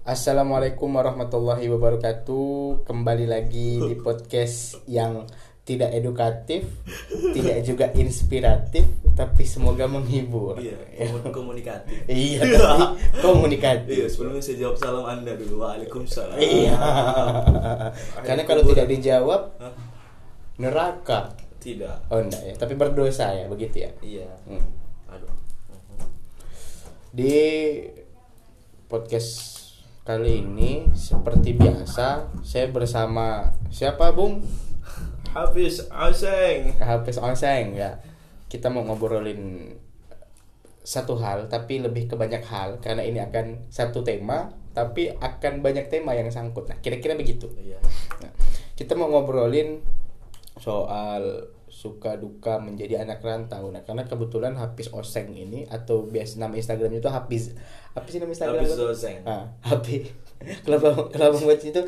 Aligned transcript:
Assalamualaikum 0.00 0.96
warahmatullahi 0.96 1.68
wabarakatuh. 1.68 2.88
Kembali 2.88 3.28
lagi 3.28 3.76
di 3.84 3.92
podcast 4.00 4.80
yang 4.88 5.28
tidak 5.68 5.92
edukatif, 5.92 6.64
tidak 7.36 7.60
juga 7.68 7.92
inspiratif, 7.92 8.88
tapi 9.12 9.44
semoga 9.44 9.84
menghibur. 9.84 10.56
Iya, 10.56 11.04
komun- 11.04 11.28
komunikatif. 11.36 12.00
Iya, 12.08 12.40
tapi 12.48 12.84
komunikatif. 13.20 13.92
Iya, 13.92 14.06
sebelumnya 14.08 14.40
saya 14.40 14.56
jawab 14.56 14.76
salam 14.80 15.04
Anda 15.04 15.36
dulu. 15.36 15.68
Waalaikumsalam. 15.68 16.40
Iya. 16.40 16.74
Karena 18.26 18.42
kalau 18.48 18.64
tidak 18.64 18.88
dijawab 18.88 19.52
neraka. 20.56 21.36
Tidak. 21.60 22.08
Oh 22.08 22.24
enggak 22.24 22.40
ya, 22.40 22.54
tapi 22.56 22.72
berdosa 22.72 23.36
ya, 23.36 23.44
begitu 23.52 23.84
ya. 23.84 23.92
Iya. 24.00 24.32
Hmm. 24.48 24.64
Aduh. 25.12 25.28
Di 27.12 27.36
podcast 28.88 29.59
kali 30.10 30.42
ini 30.42 30.90
seperti 30.90 31.54
biasa 31.54 32.34
saya 32.42 32.66
bersama 32.74 33.54
siapa 33.70 34.10
Bung? 34.10 34.42
Hafiz 35.30 35.86
Aseng. 35.86 36.74
Hafiz 36.82 37.14
Onseng 37.14 37.78
ya. 37.78 38.02
Kita 38.50 38.74
mau 38.74 38.82
ngobrolin 38.82 39.70
satu 40.82 41.14
hal 41.22 41.46
tapi 41.46 41.78
lebih 41.78 42.10
ke 42.10 42.18
banyak 42.18 42.42
hal 42.42 42.82
karena 42.82 43.06
ini 43.06 43.22
akan 43.22 43.70
satu 43.70 44.02
tema 44.02 44.50
tapi 44.74 45.14
akan 45.14 45.62
banyak 45.62 45.86
tema 45.86 46.18
yang 46.18 46.26
sangkut. 46.26 46.66
Nah, 46.66 46.82
kira-kira 46.82 47.14
begitu. 47.14 47.46
Iya. 47.54 47.78
Nah, 48.18 48.34
kita 48.74 48.98
mau 48.98 49.14
ngobrolin 49.14 49.78
soal 50.58 51.54
suka 51.80 52.20
duka 52.20 52.60
menjadi 52.60 53.00
anak 53.00 53.24
rantau. 53.24 53.72
Nah, 53.72 53.80
karena 53.80 54.04
kebetulan 54.04 54.52
Hafiz 54.52 54.92
Oseng 54.92 55.32
ini 55.32 55.64
atau 55.64 56.04
biasa 56.04 56.36
nama 56.36 56.52
Instagramnya 56.52 57.00
itu 57.00 57.08
Hafiz. 57.08 57.56
Apa 57.96 58.04
sih 58.12 58.20
nama 58.20 58.28
Instagram? 58.36 58.60
Hafiz? 58.60 58.76
Oseng. 58.76 59.16
Ah, 59.24 59.48
Hafiz. 59.64 60.12
kalau 60.68 61.08
kalau 61.08 61.32
membaca 61.40 61.64
itu 61.64 61.82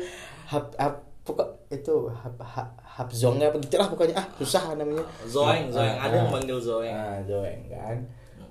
hap 0.49 0.73
hap 0.81 1.05
pokok 1.21 1.69
itu 1.69 2.09
hap 2.09 2.37
hap 2.41 2.69
Hapzongnya 2.93 3.49
apa 3.49 3.57
gitu 3.57 3.81
lah 3.81 3.89
pokoknya 3.89 4.21
ah 4.21 4.25
susah 4.37 4.77
namanya. 4.77 5.01
Zoeng, 5.25 5.73
Zoeng. 5.73 5.97
Ah, 5.97 6.05
Ada 6.05 6.15
yang 6.21 6.29
ah. 6.29 6.33
manggil 6.37 6.57
Zoeng. 6.61 6.93
Ah, 6.93 7.17
Zoeng 7.25 7.61
kan. 7.65 7.97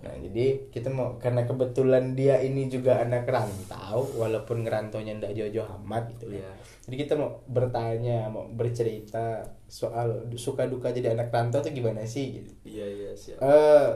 Nah, 0.03 0.14
jadi 0.19 0.66
kita 0.75 0.91
mau 0.91 1.14
karena 1.22 1.47
kebetulan 1.47 2.19
dia 2.19 2.42
ini 2.42 2.66
juga 2.66 2.98
anak 2.98 3.22
rantau 3.22 4.03
walaupun 4.19 4.66
ngerantaunya 4.66 5.14
ndak 5.22 5.31
jauh-jauh 5.38 5.78
amat 5.78 6.11
gitu 6.19 6.34
ya. 6.34 6.42
Iya. 6.42 6.50
Jadi 6.91 6.97
kita 7.06 7.14
mau 7.14 7.38
bertanya, 7.47 8.27
mau 8.27 8.50
bercerita 8.50 9.47
soal 9.73 10.28
suka 10.37 10.69
duka 10.69 10.92
jadi 10.92 11.17
anak 11.17 11.33
rantau 11.33 11.65
tuh 11.65 11.73
gimana 11.73 12.05
sih 12.05 12.37
gitu. 12.37 12.53
Iya, 12.69 12.84
iya, 12.84 13.11
siap. 13.17 13.41
Eh 13.41 13.89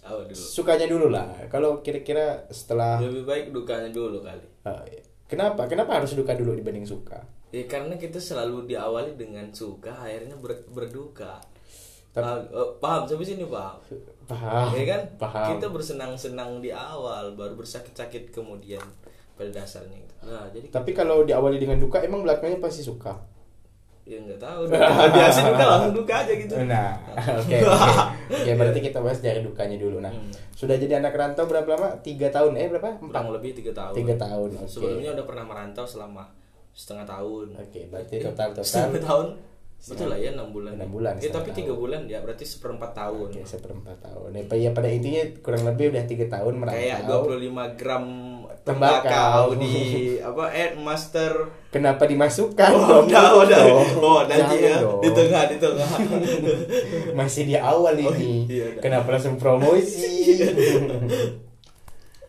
Awal 0.00 0.24
dulu. 0.24 0.40
sukanya 0.40 0.88
dulu 0.88 1.06
lah. 1.12 1.28
Kalau 1.46 1.84
kira-kira 1.84 2.48
setelah 2.48 2.96
Lebih 2.96 3.28
baik 3.28 3.44
dukanya 3.52 3.92
dulu 3.92 4.24
kali. 4.24 4.40
eh, 4.64 5.04
kenapa? 5.28 5.68
Kenapa 5.68 6.00
harus 6.00 6.16
duka 6.16 6.32
dulu 6.32 6.56
dibanding 6.56 6.88
suka? 6.88 7.20
Ya 7.52 7.66
karena 7.66 7.94
kita 7.94 8.16
selalu 8.16 8.64
diawali 8.64 9.12
dengan 9.14 9.52
suka, 9.52 9.92
akhirnya 9.92 10.40
ber- 10.40 10.64
berduka. 10.68 11.36
Tapi- 12.10 12.24
Paham, 12.24 12.40
eh, 12.48 12.70
paham 12.80 13.02
sampai 13.04 13.26
sini 13.28 13.44
paham. 13.44 13.76
Paham. 14.24 14.66
ya 14.72 14.84
kan? 14.88 15.02
Paham. 15.20 15.46
Kita 15.54 15.66
bersenang-senang 15.68 16.58
di 16.58 16.70
awal, 16.70 17.36
baru 17.36 17.54
bersakit-sakit 17.54 18.32
kemudian 18.32 18.82
pada 19.36 19.50
dasarnya. 19.52 20.00
gitu. 20.00 20.14
Nah, 20.26 20.48
jadi 20.48 20.66
Tapi 20.70 20.90
kalau 20.90 21.22
diawali 21.22 21.58
dengan 21.58 21.76
duka 21.76 22.00
emang 22.00 22.24
belakangnya 22.24 22.56
pasti 22.58 22.80
suka. 22.80 23.20
Ya 24.08 24.16
nggak 24.18 24.40
tahu. 24.40 24.60
Biasa 25.16 25.38
duka 25.46 25.64
langsung 25.64 25.94
duka 25.94 26.14
aja 26.24 26.32
gitu. 26.32 26.54
Nah, 26.66 26.96
oke. 27.14 27.56
oke. 27.56 27.58
Oke, 28.30 28.50
berarti 28.56 28.80
kita 28.80 28.98
bahas 29.02 29.20
dari 29.20 29.40
dukanya 29.44 29.76
dulu. 29.76 30.00
Nah, 30.00 30.10
Hmm. 30.10 30.32
sudah 30.56 30.76
jadi 30.76 30.98
anak 30.98 31.14
rantau 31.14 31.44
berapa 31.46 31.66
lama? 31.66 31.88
Tiga 32.00 32.30
tahun? 32.30 32.56
Eh 32.56 32.66
berapa? 32.70 32.98
Empat. 32.98 33.10
Kurang 33.10 33.28
lebih 33.36 33.54
tiga 33.54 33.72
tahun. 33.74 33.94
Tiga 33.94 34.14
tahun. 34.16 34.48
Oke. 34.56 34.68
Sebelumnya 34.70 35.10
udah 35.14 35.26
pernah 35.26 35.44
merantau 35.46 35.84
selama 35.86 36.24
setengah 36.72 37.06
tahun. 37.06 37.46
Oke, 37.58 37.80
berarti 37.90 38.14
total 38.22 38.48
total 38.54 38.64
Setengah 38.64 39.02
tahun. 39.02 39.28
Betul 39.80 40.12
lah 40.12 40.20
ya 40.20 40.36
enam 40.36 40.52
bulan. 40.52 40.76
Enam 40.76 40.92
bulan, 40.92 41.16
Ya, 41.16 41.32
tapi 41.32 41.56
tiga 41.56 41.72
bulan 41.72 42.04
ya 42.04 42.20
berarti 42.20 42.44
seperempat 42.44 42.92
tahun. 42.92 43.32
Oke, 43.32 43.40
seperempat 43.48 43.96
tahun. 44.04 44.36
Ya, 44.36 44.44
ya 44.52 44.70
pada 44.76 44.92
intinya 44.92 45.24
kurang 45.40 45.64
lebih 45.64 45.96
udah 45.96 46.04
tiga 46.04 46.28
tahun 46.28 46.60
merantau. 46.60 46.76
Kayak 46.84 47.00
25 47.08 47.80
gram 47.80 48.04
Tembakau. 48.62 49.54
di 49.54 49.72
apa 50.28 50.44
eh 50.48 50.74
master 50.74 51.32
Kenapa 51.68 52.02
dimasukkan? 52.02 52.70
Oh, 52.72 53.06
udah, 53.06 53.30
udah. 53.38 53.60
Dong. 53.62 53.88
Oh, 53.98 54.20
nanti 54.24 54.58
ya. 54.60 54.82
dong. 54.82 54.98
Di 54.98 55.10
tengah, 55.10 55.46
di 55.46 55.56
tengah. 55.56 55.86
Masih 57.14 57.46
di 57.46 57.54
awal 57.54 57.94
Oh, 57.96 58.10
ini. 58.10 58.42
iya, 58.44 58.74
udah. 58.74 58.80
Kenapa 58.80 59.08
langsung 59.12 59.36
promosi? 59.36 60.34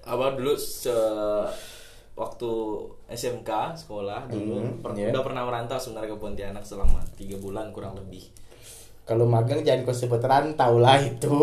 Apa 0.04 0.34
dulu 0.34 0.54
se 0.54 0.94
waktu 2.14 2.52
SMK 3.08 3.50
sekolah 3.78 4.28
dulu 4.28 4.56
Hmm, 4.58 4.78
per- 4.78 4.94
iya. 4.94 5.10
udah 5.10 5.24
pernah 5.24 5.42
merantau 5.42 5.76
sebenarnya 5.76 6.12
ke 6.12 6.18
Pontianak 6.18 6.62
selama 6.62 7.02
tiga 7.12 7.36
bulan 7.36 7.72
kurang 7.72 7.96
lebih. 7.96 8.30
Kalau 9.02 9.26
magang 9.26 9.66
jangan 9.66 9.84
kau 9.84 9.96
sebut 9.96 10.22
rantau 10.22 10.78
lah 10.78 11.02
itu. 11.02 11.34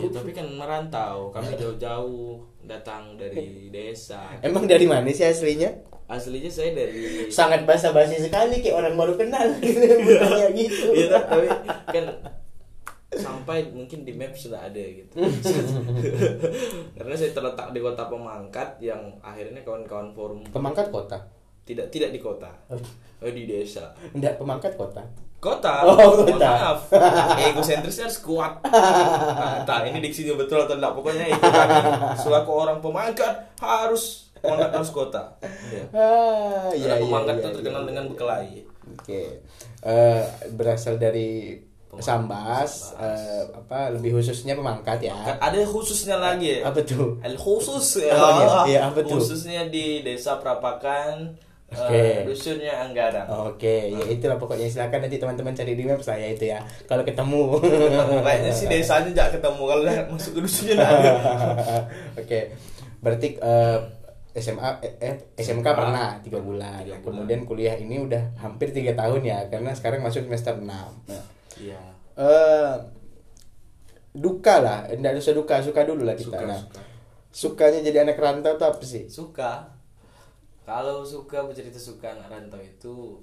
Ya, 0.00 0.10
tapi 0.10 0.34
kan 0.34 0.50
merantau, 0.50 1.30
kami 1.30 1.54
jauh-jauh 1.54 2.42
datang 2.64 3.16
dari 3.16 3.68
desa. 3.68 4.34
Emang 4.46 4.64
dari 4.64 4.84
mana 4.88 5.08
sih 5.12 5.24
aslinya? 5.24 5.70
Aslinya 6.04 6.52
saya 6.52 6.76
dari 6.76 7.32
Sangat 7.32 7.64
basa-basi 7.64 8.20
sekali 8.20 8.60
kayak 8.60 8.76
orang 8.76 8.94
baru 8.96 9.16
kenal. 9.16 9.56
Bukannya 10.04 10.48
gitu. 10.52 10.92
Iya, 10.92 11.06
tapi 11.16 11.48
kan 11.88 12.06
sampai 13.14 13.70
mungkin 13.70 14.02
di 14.02 14.12
map 14.12 14.34
sudah 14.34 14.66
ada 14.66 14.82
gitu. 14.82 15.14
Karena 16.98 17.14
saya 17.14 17.30
terletak 17.30 17.70
di 17.70 17.80
kota 17.80 18.10
Pemangkat 18.10 18.82
yang 18.82 19.00
akhirnya 19.22 19.62
kawan-kawan 19.62 20.10
forum 20.12 20.42
Pemangkat 20.50 20.90
kota. 20.90 21.18
tidak 21.64 21.88
tidak 21.88 22.12
di 22.12 22.20
kota, 22.20 22.52
oh, 22.68 22.76
di 23.24 23.48
desa. 23.48 23.96
Enggak 24.12 24.36
pemangkat 24.36 24.76
kota. 24.76 25.00
Kota. 25.44 25.84
Oh, 25.84 26.24
kota. 26.24 26.40
Maaf. 26.40 26.78
Egosentrisnya 27.36 28.08
harus 28.08 28.20
kuat. 28.24 28.64
Nah, 28.64 29.60
entah 29.60 29.84
ini 29.84 30.00
diksinya 30.00 30.40
betul 30.40 30.64
atau 30.64 30.80
enggak. 30.80 30.96
Pokoknya 30.96 31.28
itu 31.28 31.44
kami 31.44 31.76
selaku 32.16 32.50
orang 32.56 32.80
pemangkat 32.80 33.52
harus 33.60 34.32
pemangkat 34.40 34.70
harus 34.72 34.90
kota. 34.92 35.22
Ya. 35.68 35.84
Ah, 35.92 36.72
iya 36.72 36.96
iya. 36.96 37.04
pemangkat 37.04 37.34
iya, 37.36 37.40
itu 37.44 37.48
iya, 37.48 37.56
terkenal 37.60 37.82
iya. 37.84 37.88
dengan 37.92 38.04
bekelai. 38.08 38.48
Oke. 38.96 39.22
Eh, 39.84 40.22
berasal 40.56 40.96
dari 40.96 41.60
Pemangkat. 41.94 42.10
Sambas, 42.10 42.72
eh, 42.98 43.42
apa 43.54 43.94
lebih 43.94 44.18
khususnya 44.18 44.58
pemangkat 44.58 44.98
ya. 44.98 45.14
Ada 45.38 45.62
khususnya 45.62 46.18
lagi. 46.18 46.58
Apa 46.58 46.82
tuh? 46.82 47.22
El 47.22 47.38
khusus 47.38 48.02
ya. 48.02 48.10
Oh, 48.10 48.30
iya. 48.34 48.48
Iya, 48.66 48.80
apa 48.90 48.98
tuh? 49.06 49.22
Khususnya 49.22 49.70
di 49.70 50.02
Desa 50.02 50.42
Prapakan. 50.42 51.38
Oke. 51.76 51.92
eh, 51.92 52.22
dusunnya 52.22 52.72
Anggara. 52.80 53.22
Oke, 53.44 53.90
ya 53.90 54.04
itulah 54.06 54.38
pokoknya 54.38 54.66
silakan 54.66 55.02
nanti 55.02 55.18
teman-teman 55.18 55.52
cari 55.52 55.72
di 55.72 55.82
web 55.82 55.98
saya 55.98 56.26
itu 56.26 56.46
ya. 56.46 56.62
Kalau 56.84 57.02
ketemu. 57.02 57.58
Kayaknya 58.24 58.50
sih 58.50 58.66
desanya 58.72 59.10
jangan 59.10 59.32
ketemu 59.34 59.62
kalau 59.62 59.82
masuk 60.08 60.32
ke 60.34 60.40
dusunnya 60.40 60.74
ada. 60.78 61.12
Oke, 62.22 62.40
berarti 62.98 63.28
eh, 63.36 63.78
SMA 64.34 64.70
eh, 64.82 64.94
eh, 64.98 65.16
SMK 65.36 65.66
pernah 65.68 66.18
tiga 66.18 66.38
bulan. 66.38 66.82
Bulan. 66.82 67.02
Kemudian 67.02 67.40
kuliah 67.44 67.74
ini 67.74 67.98
udah 67.98 68.34
hampir 68.36 68.70
tiga 68.70 68.94
tahun 68.94 69.22
ya, 69.22 69.46
karena 69.46 69.70
sekarang 69.70 70.02
masuk 70.02 70.26
semester 70.26 70.58
6 70.58 70.66
Nah, 70.66 70.90
Iya. 71.54 71.78
eh 72.14 72.74
duka 74.10 74.62
lah, 74.62 74.86
enggak 74.86 75.18
usah 75.18 75.34
duka, 75.34 75.58
suka 75.58 75.82
dulu 75.82 76.02
lah 76.02 76.14
kita. 76.14 76.34
Suka, 76.34 76.46
nah, 76.46 76.58
suka. 76.62 76.80
sukanya 77.30 77.80
jadi 77.82 78.06
anak 78.06 78.18
rantau 78.18 78.54
tuh 78.54 78.70
apa 78.70 78.82
sih? 78.82 79.10
Suka. 79.10 79.73
Kalau 80.64 81.04
suka 81.04 81.44
bercerita 81.44 81.76
suka 81.76 82.08
anak 82.10 82.28
rantau 82.28 82.56
itu 82.58 83.20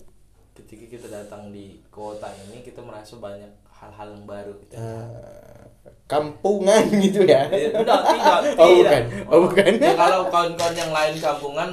ketika 0.54 0.86
kita 0.88 1.08
datang 1.10 1.50
di 1.50 1.82
kota 1.90 2.30
ini 2.46 2.62
kita 2.62 2.80
merasa 2.80 3.18
banyak 3.18 3.50
hal-hal 3.72 4.14
yang 4.14 4.26
baru 4.26 4.54
gitu. 4.62 4.78
Eh, 4.78 5.64
kampungan 6.06 6.86
gitu 7.06 7.26
ya? 7.26 7.50
Eh, 7.50 7.74
Tidak, 7.74 7.82
tidak, 7.82 8.40
Oh 8.62 8.70
tidak. 8.70 8.92
bukan, 8.94 9.04
oh 9.26 9.40
bukan. 9.50 9.72
Ya, 9.80 9.94
kalau 9.96 10.22
kawan-kawan 10.30 10.76
yang 10.76 10.92
lain 10.92 11.16
kampungan 11.18 11.70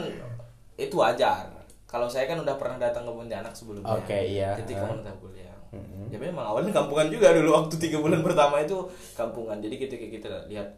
itu 0.75 0.94
wajar. 0.97 1.53
Kalau 1.85 2.05
saya 2.05 2.25
kan 2.25 2.37
udah 2.38 2.56
pernah 2.56 2.76
datang 2.79 3.05
ke 3.05 3.12
Pontianak 3.12 3.53
sebelumnya. 3.53 3.93
Oke, 3.93 4.17
iya. 4.17 4.56
Ketika 4.56 4.85
Ah. 4.85 4.88
menetap 4.88 5.17
kuliah. 5.20 5.53
Ya 6.09 6.17
memang 6.17 6.44
awalnya 6.47 6.73
kampungan 6.73 7.12
juga 7.12 7.37
dulu 7.37 7.53
waktu 7.53 7.76
tiga 7.76 8.00
bulan 8.00 8.25
pertama 8.25 8.56
itu 8.59 8.88
kampungan. 9.12 9.61
Jadi 9.61 9.76
ketika 9.76 10.06
kita 10.06 10.29
lihat 10.49 10.69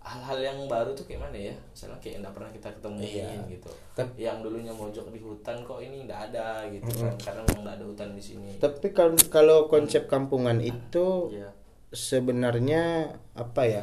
hal-hal 0.00 0.38
yang 0.40 0.58
baru 0.64 0.90
tuh 0.90 1.04
kayak 1.04 1.20
mana 1.22 1.36
ya? 1.36 1.54
Misalnya 1.70 2.00
kayak 2.00 2.16
nggak 2.20 2.34
pernah 2.34 2.50
kita 2.50 2.68
ketemuin 2.72 3.04
Iya. 3.04 3.30
gitu. 3.48 3.70
Tep- 3.92 4.16
Yang 4.16 4.36
dulunya 4.42 4.72
mojok 4.72 5.06
di 5.08 5.20
hutan 5.20 5.56
kok 5.60 5.78
ini 5.78 6.08
nggak 6.08 6.20
ada 6.32 6.64
gitu 6.66 6.88
kan? 6.96 7.14
Karena 7.20 7.40
memang 7.44 7.62
nggak 7.62 7.76
ada 7.76 7.86
hutan 7.86 8.08
di 8.12 8.22
sini. 8.22 8.50
Tapi 8.56 8.86
kalau 8.90 9.14
kalau 9.28 9.58
konsep 9.66 10.06
kampungan 10.06 10.58
itu 10.58 11.30
Iya. 11.30 11.52
sebenarnya 11.90 12.82
apa 13.32 13.62
ya? 13.62 13.82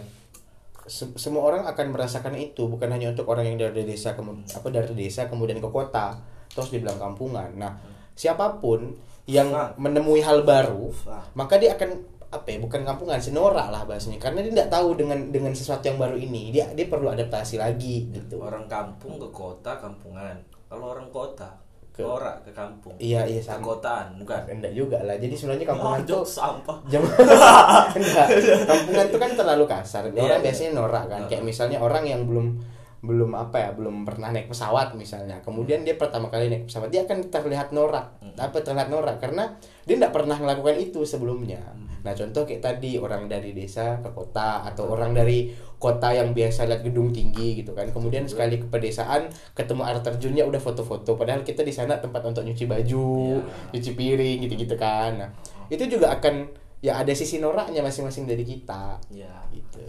Se- 0.84 1.12
semua 1.16 1.44
orang 1.44 1.68
akan 1.68 1.92
merasakan 1.92 2.34
itu, 2.34 2.64
bukan 2.66 2.88
hanya 2.90 3.12
untuk 3.12 3.28
orang 3.28 3.44
yang 3.46 3.60
dari 3.60 3.84
desa 3.84 4.16
kemu- 4.16 4.48
apa 4.48 4.68
dari 4.68 4.94
desa 4.94 5.28
kemudian 5.28 5.60
ke 5.60 5.68
kota 5.68 6.16
terus 6.48 6.72
dibilang 6.72 6.96
kampungan. 6.96 7.52
Nah, 7.54 7.76
siapa 8.14 8.58
pun 8.58 8.96
yang 9.26 9.52
Ah. 9.52 9.76
menemui 9.76 10.24
hal 10.24 10.42
baru, 10.42 10.90
Ah. 11.06 11.28
maka 11.34 11.60
dia 11.60 11.76
akan 11.76 12.17
apa 12.28 12.48
ya 12.50 12.60
bukan 12.60 12.84
kampungan 12.84 13.18
senorak 13.18 13.68
lah 13.68 13.84
bahasanya. 13.84 14.20
Karena 14.20 14.44
dia 14.44 14.52
tidak 14.52 14.70
tahu 14.70 14.94
dengan 14.94 15.20
dengan 15.30 15.52
sesuatu 15.52 15.84
yang 15.84 15.96
baru 15.96 16.16
ini 16.16 16.52
dia 16.52 16.68
dia 16.72 16.86
perlu 16.86 17.08
adaptasi 17.08 17.56
lagi 17.56 18.12
gitu. 18.12 18.40
Orang 18.40 18.68
kampung 18.68 19.16
ke 19.16 19.28
kota 19.30 19.80
kampungan. 19.80 20.36
Kalau 20.68 20.92
orang 20.92 21.08
kota 21.08 21.48
ke 21.90 22.00
Ke- 22.00 22.06
norak 22.06 22.44
ke 22.44 22.52
kampung. 22.52 22.94
Iya 23.00 23.26
iya 23.26 23.40
ke 23.40 23.48
sama. 23.48 23.74
Kotaan 23.74 24.20
bukan? 24.20 24.42
Enggak 24.46 24.74
juga 24.76 25.00
lah. 25.02 25.16
Jadi 25.16 25.34
sebenarnya 25.34 25.66
kampungan 25.72 25.98
oh, 25.98 26.06
jok 26.06 26.24
sampah. 26.28 26.78
jam 26.86 27.02
enggak. 27.98 28.28
Kampungan 28.68 29.06
tuh 29.08 29.20
kan 29.20 29.32
terlalu 29.34 29.64
kasar. 29.66 30.04
Orang 30.06 30.14
Iya, 30.14 30.36
iya. 30.36 30.44
biasanya 30.44 30.72
norak 30.76 31.04
kan. 31.08 31.22
Kayak 31.26 31.44
misalnya 31.48 31.78
orang 31.80 32.04
yang 32.04 32.28
belum 32.28 32.60
belum 33.08 33.32
apa 33.34 33.58
ya 33.58 33.70
belum 33.72 34.04
pernah 34.04 34.30
naik 34.30 34.52
pesawat 34.52 34.94
misalnya. 34.94 35.40
Kemudian 35.42 35.88
dia 35.88 35.96
pertama 35.96 36.28
kali 36.28 36.52
naik 36.52 36.68
pesawat 36.68 36.92
dia 36.92 37.08
akan 37.08 37.32
terlihat 37.32 37.72
norak. 37.72 38.20
Hmm. 38.20 38.36
apa 38.36 38.60
terlihat 38.60 38.92
norak? 38.92 39.18
Karena 39.18 39.56
dia 39.88 39.96
tidak 39.96 40.12
pernah 40.12 40.36
melakukan 40.36 40.76
itu 40.76 41.08
sebelumnya. 41.08 41.64
Hmm. 41.64 41.88
nah 42.06 42.16
contoh 42.16 42.48
kayak 42.48 42.64
tadi 42.64 42.96
orang 42.96 43.28
dari 43.28 43.52
desa 43.52 44.00
ke 44.00 44.08
kota 44.16 44.64
atau 44.64 44.88
orang 44.88 45.12
dari 45.12 45.52
kota 45.76 46.16
yang 46.16 46.32
biasa 46.32 46.64
lihat 46.64 46.80
gedung 46.80 47.12
tinggi 47.12 47.60
gitu 47.60 47.72
kan. 47.72 47.88
Kemudian 47.92 48.24
Hmm. 48.24 48.32
sekali 48.32 48.60
ke 48.60 48.68
pedesaan 48.68 49.28
ketemu 49.52 49.82
air 49.84 50.00
terjunnya 50.00 50.44
udah 50.44 50.60
foto-foto. 50.60 51.16
Padahal 51.16 51.44
kita 51.44 51.64
di 51.64 51.72
sana 51.72 52.00
tempat 52.00 52.24
untuk 52.24 52.44
nyuci 52.44 52.64
baju 52.64 53.08
Iya. 53.44 53.72
cuci 53.76 53.92
piring 53.96 54.38
gitu-gitu 54.44 54.76
kan. 54.76 55.20
Nah 55.20 55.30
itu 55.68 55.84
juga 55.88 56.16
akan 56.16 56.48
ya 56.80 57.02
ada 57.02 57.12
sisi 57.12 57.42
noraknya 57.42 57.82
masing-masing 57.82 58.24
dari 58.24 58.46
kita. 58.46 59.02
Ya 59.12 59.44
gitu. 59.50 59.84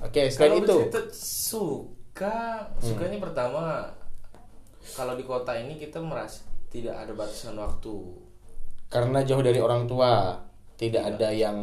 Oke 0.00 0.28
selain 0.28 0.56
kalau 0.56 0.56
itu. 0.60 0.76
bercerita 0.88 1.00
suka 2.10 2.66
sukanya 2.82 3.16
pertama 3.22 3.86
kalau 4.92 5.14
di 5.16 5.24
kota 5.24 5.56
ini 5.56 5.78
kita 5.80 6.02
merasa 6.02 6.44
tidak 6.68 6.92
ada 6.92 7.12
batasan 7.16 7.56
waktu. 7.56 7.94
Karena 8.90 9.22
jauh 9.22 9.40
dari 9.40 9.62
orang 9.62 9.86
tua 9.86 10.34
tidak 10.74 11.14
ada 11.16 11.30
yang 11.30 11.56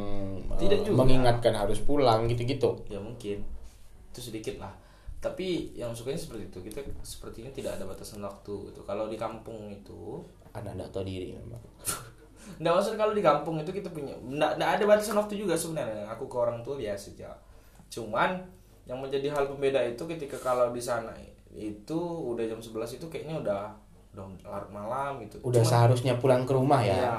eh, 0.56 0.60
Tidak 0.62 0.88
juga. 0.88 1.04
mengingatkan 1.04 1.54
harus 1.54 1.84
pulang 1.84 2.26
gitu-gitu. 2.32 2.74
Ya 2.88 2.98
mungkin 2.98 3.44
itu 4.10 4.20
sedikit 4.20 4.58
lah. 4.58 4.74
Tapi 5.20 5.76
yang 5.76 5.92
sukanya 5.92 6.18
seperti 6.18 6.48
itu 6.50 6.60
kita 6.64 6.80
sepertinya 7.04 7.52
tidak 7.52 7.78
ada 7.78 7.86
batasan 7.86 8.24
waktu 8.24 8.72
gitu. 8.72 8.82
Kalau 8.88 9.12
di 9.12 9.18
kampung 9.20 9.70
itu 9.70 10.24
anak 10.56 10.74
tidak 10.74 10.90
tahu 10.90 11.04
diri 11.06 11.36
memang. 11.38 11.62
Nggak 12.64 12.74
maksud 12.80 12.94
kalau 12.96 13.14
di 13.14 13.22
kampung 13.22 13.60
itu 13.60 13.76
kita 13.76 13.92
punya 13.92 14.16
nggak, 14.24 14.56
nggak 14.56 14.72
ada 14.80 14.84
batasan 14.88 15.20
waktu 15.20 15.36
juga 15.36 15.54
sebenarnya. 15.54 16.08
Aku 16.16 16.32
ke 16.32 16.38
orang 16.40 16.64
tua 16.64 16.80
biasa 16.80 17.12
aja 17.14 17.36
cuman 17.88 18.44
yang 18.88 18.98
menjadi 18.98 19.28
hal 19.30 19.46
pembeda 19.46 19.84
itu 19.84 20.00
ketika 20.08 20.40
kalau 20.40 20.72
di 20.72 20.80
sana 20.80 21.12
itu 21.52 22.00
udah 22.26 22.44
jam 22.44 22.58
11 22.58 22.72
itu 22.94 23.06
kayaknya 23.08 23.36
udah 23.38 23.62
udah 24.12 24.26
larut 24.44 24.72
malam 24.72 25.20
gitu. 25.22 25.38
Udah 25.42 25.60
Cuman- 25.60 25.70
seharusnya 25.70 26.14
pulang 26.16 26.42
ke 26.42 26.52
rumah 26.52 26.80
ya? 26.80 26.96
Iya, 26.96 27.18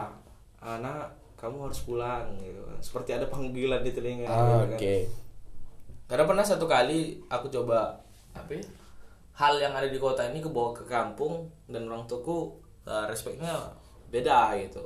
anak 0.58 1.06
kamu 1.34 1.68
harus 1.68 1.80
pulang 1.82 2.24
gitu. 2.36 2.58
Seperti 2.80 3.12
ada 3.12 3.26
panggilan 3.26 3.80
di 3.80 3.92
telinga 3.92 4.24
Ah, 4.24 4.64
gitu 4.64 4.74
oke. 4.74 4.76
Kan. 4.78 5.00
karena 6.08 6.24
pernah 6.24 6.40
satu 6.42 6.64
kali 6.64 6.98
aku 7.28 7.46
coba 7.48 7.92
apa 8.32 8.48
ya, 8.50 8.64
hal 9.34 9.54
yang 9.58 9.70
ada 9.70 9.86
di 9.86 10.00
kota 10.00 10.24
ini 10.24 10.40
ke 10.40 10.48
bawa 10.48 10.72
ke 10.72 10.82
kampung 10.82 11.44
dan 11.66 11.84
orang 11.84 12.08
tuaku 12.08 12.56
eh, 12.82 13.04
respeknya 13.04 13.52
beda 14.08 14.56
gitu 14.56 14.80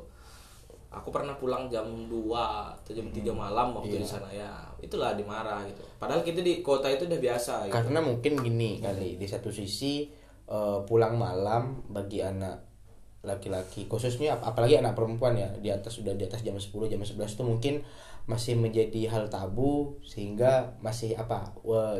aku 0.92 1.08
pernah 1.08 1.34
pulang 1.34 1.66
jam 1.66 1.82
2 1.84 2.12
atau 2.76 2.90
jam 2.90 3.06
3 3.06 3.16
malam 3.30 3.72
waktu 3.72 3.96
Iya. 3.96 4.00
di 4.00 4.06
sana 4.06 4.28
ya. 4.28 4.52
Itulah 4.78 5.12
dimarah 5.12 5.64
gitu. 5.64 5.80
Padahal 5.96 6.20
kita 6.20 6.38
di 6.38 6.60
kota 6.60 6.86
itu 6.86 7.04
udah 7.04 7.18
biasa 7.18 7.52
gitu. 7.64 7.72
Karena 7.72 7.98
mungkin 7.98 8.32
gini 8.38 8.78
kali 8.78 9.16
di 9.16 9.24
satu 9.24 9.48
sisi 9.48 10.06
eh, 10.44 10.78
pulang 10.84 11.16
malam 11.16 11.62
bagi 11.86 12.20
anak 12.20 12.60
laki-laki 13.22 13.86
khususnya 13.86 14.34
ap- 14.34 14.52
apalagi 14.52 14.76
anak 14.76 14.92
perempuan 14.92 15.32
ya 15.32 15.46
di 15.54 15.70
atas 15.70 15.94
sudah 15.94 16.10
di 16.10 16.26
atas 16.26 16.42
jam 16.42 16.58
10 16.58 16.68
jam 16.88 16.98
11 16.98 17.14
itu 17.30 17.42
mungkin 17.42 17.74
masih 18.22 18.54
menjadi 18.54 19.10
hal 19.10 19.26
tabu 19.26 19.98
sehingga 19.98 20.62
masih 20.78 21.18
apa 21.18 21.42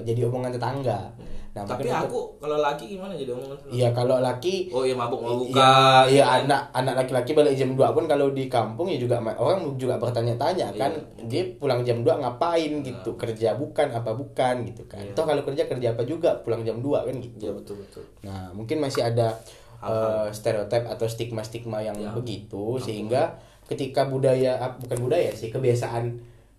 jadi 0.07 0.31
omongan 0.31 0.55
tetangga. 0.55 1.11
Nah 1.53 1.67
tapi 1.67 1.85
mungkin 1.85 1.99
untuk- 1.99 2.09
aku 2.09 2.21
kalau 2.41 2.59
laki 2.63 2.85
gimana 2.97 3.13
jadi 3.13 3.35
omongan 3.35 3.59
Iya 3.69 3.89
kalau 3.91 4.17
laki 4.23 4.71
oh 4.71 4.87
iya 4.87 4.95
mabuk 4.97 5.21
mabuk 5.21 5.51
Iya, 5.51 5.75
iya 6.09 6.25
anak 6.41 6.71
anak 6.73 6.95
laki-laki 7.05 7.35
balik 7.35 7.59
jam 7.59 7.75
2 7.75 7.93
pun 7.93 8.07
kalau 8.07 8.31
di 8.31 8.47
kampung 8.47 8.89
ya 8.89 8.97
juga 8.97 9.21
orang 9.21 9.75
juga 9.77 9.99
bertanya-tanya 9.99 10.73
kan 10.79 10.95
dia 11.27 11.43
pulang 11.59 11.83
jam 11.83 12.01
2 12.01 12.23
ngapain? 12.23 12.71
Gitu. 12.81 13.11
Kerja 13.19 13.59
bukan 13.59 13.91
apa 13.91 14.15
bukan? 14.15 14.63
Gitu 14.65 14.87
kan. 14.87 15.03
Toh 15.13 15.27
kalau 15.27 15.43
kerja 15.43 15.67
kerja 15.67 15.93
apa 15.93 16.07
juga? 16.07 16.39
Pulang 16.41 16.63
jam 16.63 16.79
2 16.79 17.03
kan 17.03 17.15
gitu. 17.19 17.35
Iya 17.37 17.53
betul 17.53 17.83
betul. 17.83 18.07
Nah 18.23 18.55
mungkin 18.55 18.79
masih 18.79 19.05
ada 19.05 19.35
eh, 19.83 20.31
stereotip 20.31 20.87
atau 20.87 21.11
stigma-stigma 21.11 21.83
yang 21.83 21.99
begitu 22.15 22.79
sehingga 22.79 23.35
ketika 23.73 24.05
budaya 24.05 24.61
ah, 24.61 24.77
bukan 24.77 24.99
budaya 25.01 25.33
sih 25.33 25.49
kebiasaan 25.49 26.13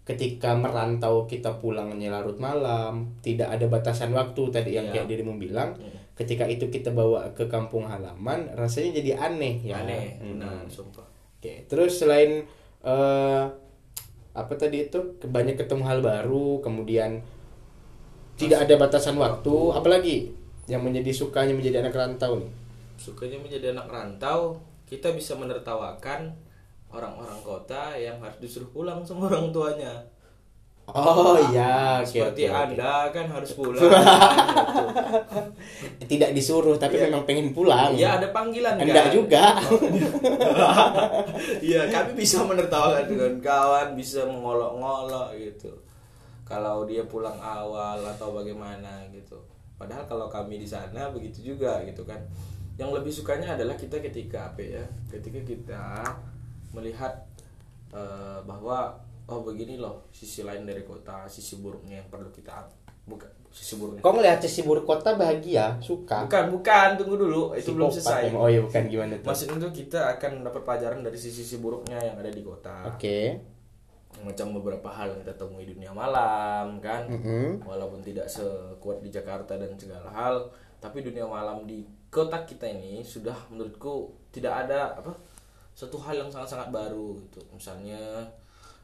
ketika 0.03 0.57
merantau 0.57 1.29
kita 1.29 1.61
pulangnya 1.61 2.09
larut 2.11 2.35
malam 2.41 3.13
tidak 3.21 3.53
ada 3.53 3.69
batasan 3.69 4.11
waktu 4.11 4.49
tadi 4.49 4.75
yang 4.75 4.89
kayak 4.89 5.07
dirimu 5.07 5.37
bilang 5.37 5.77
ketika 6.13 6.45
itu 6.45 6.69
kita 6.69 6.93
bawa 6.93 7.33
ke 7.33 7.49
kampung 7.49 7.89
halaman 7.89 8.49
rasanya 8.53 9.01
jadi 9.01 9.17
aneh 9.17 9.61
ya. 9.65 9.81
Aneh 9.81 10.17
Hmm. 10.21 10.65
sumpah. 10.69 11.05
Oke, 11.39 11.65
terus 11.67 11.99
selain 12.01 12.45
eh 12.85 13.43
apa 14.33 14.53
tadi 14.57 14.89
itu? 14.89 14.99
Banyak 15.21 15.55
ketemu 15.61 15.83
hal 15.85 15.99
baru, 16.01 16.57
kemudian 16.65 17.21
tidak 18.33 18.65
ada 18.65 18.75
batasan 18.81 19.13
waktu, 19.21 19.55
apalagi 19.77 20.33
yang 20.65 20.81
menjadi 20.81 21.13
sukanya 21.13 21.53
menjadi 21.53 21.85
anak 21.85 21.93
rantau 21.95 22.41
nih. 22.41 22.51
sukanya 22.93 23.37
menjadi 23.41 23.75
anak 23.75 23.89
rantau 23.89 24.61
kita 24.87 25.11
bisa 25.11 25.35
menertawakan 25.35 26.31
orang-orang 26.93 27.41
kota 27.41 27.97
yang 27.97 28.21
harus 28.21 28.37
disuruh 28.37 28.69
pulang 28.69 29.01
sama 29.01 29.25
orang 29.27 29.49
tuanya 29.49 29.93
Oh 30.83 31.39
iya, 31.47 32.03
oke 32.03 32.11
seperti 32.11 32.51
oke. 32.51 32.59
anda 32.75 33.07
kan 33.15 33.23
harus 33.31 33.55
pulang 33.55 33.79
gitu. 33.79 33.87
Tidak 36.11 36.35
disuruh 36.35 36.75
tapi 36.75 36.99
memang 36.99 37.23
pengen 37.23 37.55
pulang. 37.55 37.95
Iya 37.95 38.19
ada 38.19 38.35
panggilan 38.35 38.75
Enggak 38.75 39.07
kan? 39.07 39.15
juga. 39.15 39.43
Iya 41.63 41.87
kami 41.87 42.11
bisa 42.19 42.43
menertawakan 42.43 43.07
dengan 43.07 43.33
kawan 43.39 43.95
bisa 43.95 44.27
mengolok-ngolok 44.27 45.31
gitu 45.39 45.71
kalau 46.43 46.83
dia 46.83 47.07
pulang 47.07 47.39
awal 47.39 48.03
atau 48.03 48.35
bagaimana 48.35 49.07
gitu 49.15 49.39
padahal 49.79 50.03
kalau 50.03 50.27
kami 50.27 50.59
di 50.59 50.67
sana 50.67 51.07
begitu 51.09 51.55
juga 51.55 51.79
gitu 51.87 52.03
kan 52.03 52.19
yang 52.75 52.91
lebih 52.91 53.09
sukanya 53.09 53.55
adalah 53.55 53.79
kita 53.79 54.03
ketika 54.03 54.51
apa 54.51 54.61
ya 54.61 54.83
ketika 55.07 55.39
kita 55.41 55.85
melihat 56.73 57.13
eh, 57.93 58.39
bahwa 58.43 58.97
oh 59.29 59.39
begini 59.45 59.79
loh 59.79 60.09
sisi 60.11 60.43
lain 60.43 60.67
dari 60.67 60.83
kota 60.83 61.23
sisi 61.31 61.63
buruknya 61.63 62.03
yang 62.03 62.09
perlu 62.11 62.27
kita 62.33 62.67
bukan 63.07 63.29
sisi 63.53 63.77
buruknya 63.77 64.01
Kau 64.01 64.11
ngelihat 64.17 64.39
sisi 64.41 64.65
buruk 64.65 64.83
kota 64.89 65.13
bahagia, 65.13 65.77
suka. 65.77 66.25
bukan 66.25 66.43
bukan 66.49 66.87
tunggu 66.97 67.15
dulu 67.21 67.43
itu 67.53 67.69
belum 67.69 67.93
selesai. 67.93 68.33
Oh 68.33 68.49
iya 68.49 68.65
bukan 68.65 68.83
gimana 68.89 69.13
tuh? 69.21 69.29
Maksud 69.29 69.47
itu 69.53 69.69
kita 69.85 70.17
akan 70.17 70.41
mendapat 70.41 70.61
pelajaran 70.65 71.05
dari 71.05 71.13
sisi-sisi 71.13 71.61
buruknya 71.61 72.01
yang 72.01 72.17
ada 72.17 72.33
di 72.33 72.41
kota. 72.41 72.89
Oke. 72.89 73.37
Macam 74.25 74.57
beberapa 74.57 74.89
hal 74.89 75.13
yang 75.13 75.21
kita 75.21 75.37
temui 75.37 75.69
di 75.69 75.77
dunia 75.77 75.93
malam 75.93 76.81
kan. 76.81 77.05
Mm-mm. 77.05 77.61
Walaupun 77.61 78.01
tidak 78.01 78.25
sekuat 78.25 79.05
di 79.05 79.13
Jakarta 79.13 79.53
dan 79.53 79.77
segala 79.77 80.09
hal, 80.09 80.49
tapi 80.81 81.05
dunia 81.05 81.29
malam 81.29 81.69
di 81.69 81.85
kota 82.09 82.41
kita 82.49 82.65
ini 82.65 83.05
sudah 83.05 83.37
menurutku 83.53 84.17
tidak 84.33 84.65
ada 84.65 84.97
apa 84.97 85.13
satu 85.73 85.97
hal 85.99 86.15
yang 86.17 86.29
sangat-sangat 86.29 86.69
baru 86.69 87.17
gitu. 87.19 87.41
Misalnya 87.53 87.99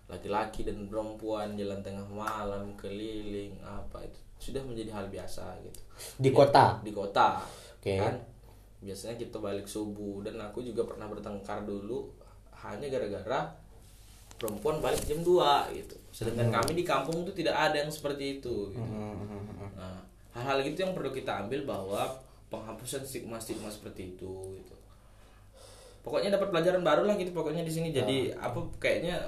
laki-laki 0.10 0.66
dan 0.66 0.90
perempuan 0.90 1.54
jalan 1.54 1.86
tengah 1.86 2.06
malam 2.10 2.74
keliling 2.74 3.54
apa 3.62 4.02
itu 4.02 4.18
sudah 4.42 4.58
menjadi 4.66 4.90
hal 4.90 5.06
biasa 5.06 5.54
gitu 5.62 5.82
Di 6.18 6.34
kota. 6.34 6.82
di 6.82 6.90
kota 6.90 7.46
Oke. 7.78 7.94
kan 7.94 8.18
biasanya 8.82 9.22
kita 9.22 9.38
balik 9.38 9.70
subuh 9.70 10.26
dan 10.26 10.42
aku 10.42 10.66
juga 10.66 10.88
pernah 10.90 11.06
bertengkar 11.06 11.62
dulu 11.62 12.10
hanya 12.58 12.90
gara-gara 12.90 13.54
perempuan 14.40 14.82
balik 14.82 15.04
jam 15.06 15.22
2 15.22 15.78
gitu 15.78 15.96
sedangkan 16.10 16.50
kami 16.58 16.74
di 16.74 16.84
kampung 16.88 17.22
tuh 17.22 17.36
tidak 17.38 17.54
ada 17.54 17.78
yang 17.86 17.92
seperti 17.94 18.42
itu 18.42 18.74
gitu. 18.74 18.82
nah 19.78 20.00
hal-hal 20.34 20.64
gitu 20.66 20.90
yang 20.90 20.98
perlu 20.98 21.14
kita 21.14 21.46
ambil 21.46 21.68
bahwa 21.70 22.02
penghapusan 22.50 23.06
stigma-stigma 23.06 23.70
seperti 23.70 24.18
itu 24.18 24.58
gitu 24.58 24.74
pokoknya 26.10 26.34
dapat 26.34 26.50
pelajaran 26.50 26.82
baru 26.82 27.06
lah 27.06 27.14
gitu 27.14 27.30
pokoknya 27.32 27.62
di 27.62 27.70
sini 27.70 27.94
jadi 27.94 28.34
apa 28.36 28.58
kayaknya 28.76 29.22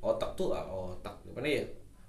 otak 0.00 0.34
tuh 0.34 0.50
ah, 0.50 0.66
otak 0.66 1.14
gimana 1.22 1.46
ya 1.46 1.62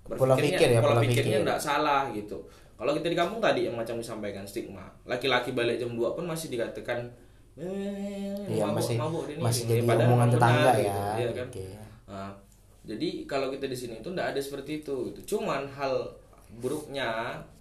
Pola 0.04 0.34
pikir 0.34 0.68
ya, 0.68 0.82
pola 0.82 0.98
pikirnya 1.00 1.38
pikir. 1.38 1.46
nggak 1.46 1.62
salah 1.62 2.10
gitu 2.10 2.42
kalau 2.74 2.92
kita 2.92 3.06
di 3.06 3.16
kampung 3.16 3.38
tadi 3.38 3.70
yang 3.70 3.78
macam 3.78 3.96
disampaikan 3.96 4.42
stigma 4.44 4.90
laki-laki 5.04 5.54
balik 5.54 5.78
jam 5.78 5.94
2 5.94 6.02
pun 6.12 6.26
masih 6.26 6.50
dikatakan 6.50 7.06
eh, 7.54 8.34
Iya, 8.50 8.66
mabuk, 8.66 8.82
masih- 8.82 8.98
mabuk 8.98 9.24
ini, 9.28 9.40
masih 9.40 9.62
ini. 9.64 9.70
jadi 9.70 9.82
Padahal 9.86 10.10
omongan 10.10 10.30
tetangga 10.32 10.58
benar, 10.60 10.76
ya. 10.76 10.82
gitu, 10.82 11.14
iya 11.16 11.30
kan? 11.32 11.48
Nah, 12.04 12.32
jadi 12.84 13.08
kalau 13.24 13.48
kita 13.48 13.66
di 13.66 13.78
sini 13.78 13.94
itu 14.02 14.10
nggak 14.10 14.28
ada 14.34 14.42
seperti 14.42 14.72
itu 14.82 14.96
gitu. 15.08 15.20
cuman 15.32 15.70
hal 15.70 15.94
buruknya 16.54 17.10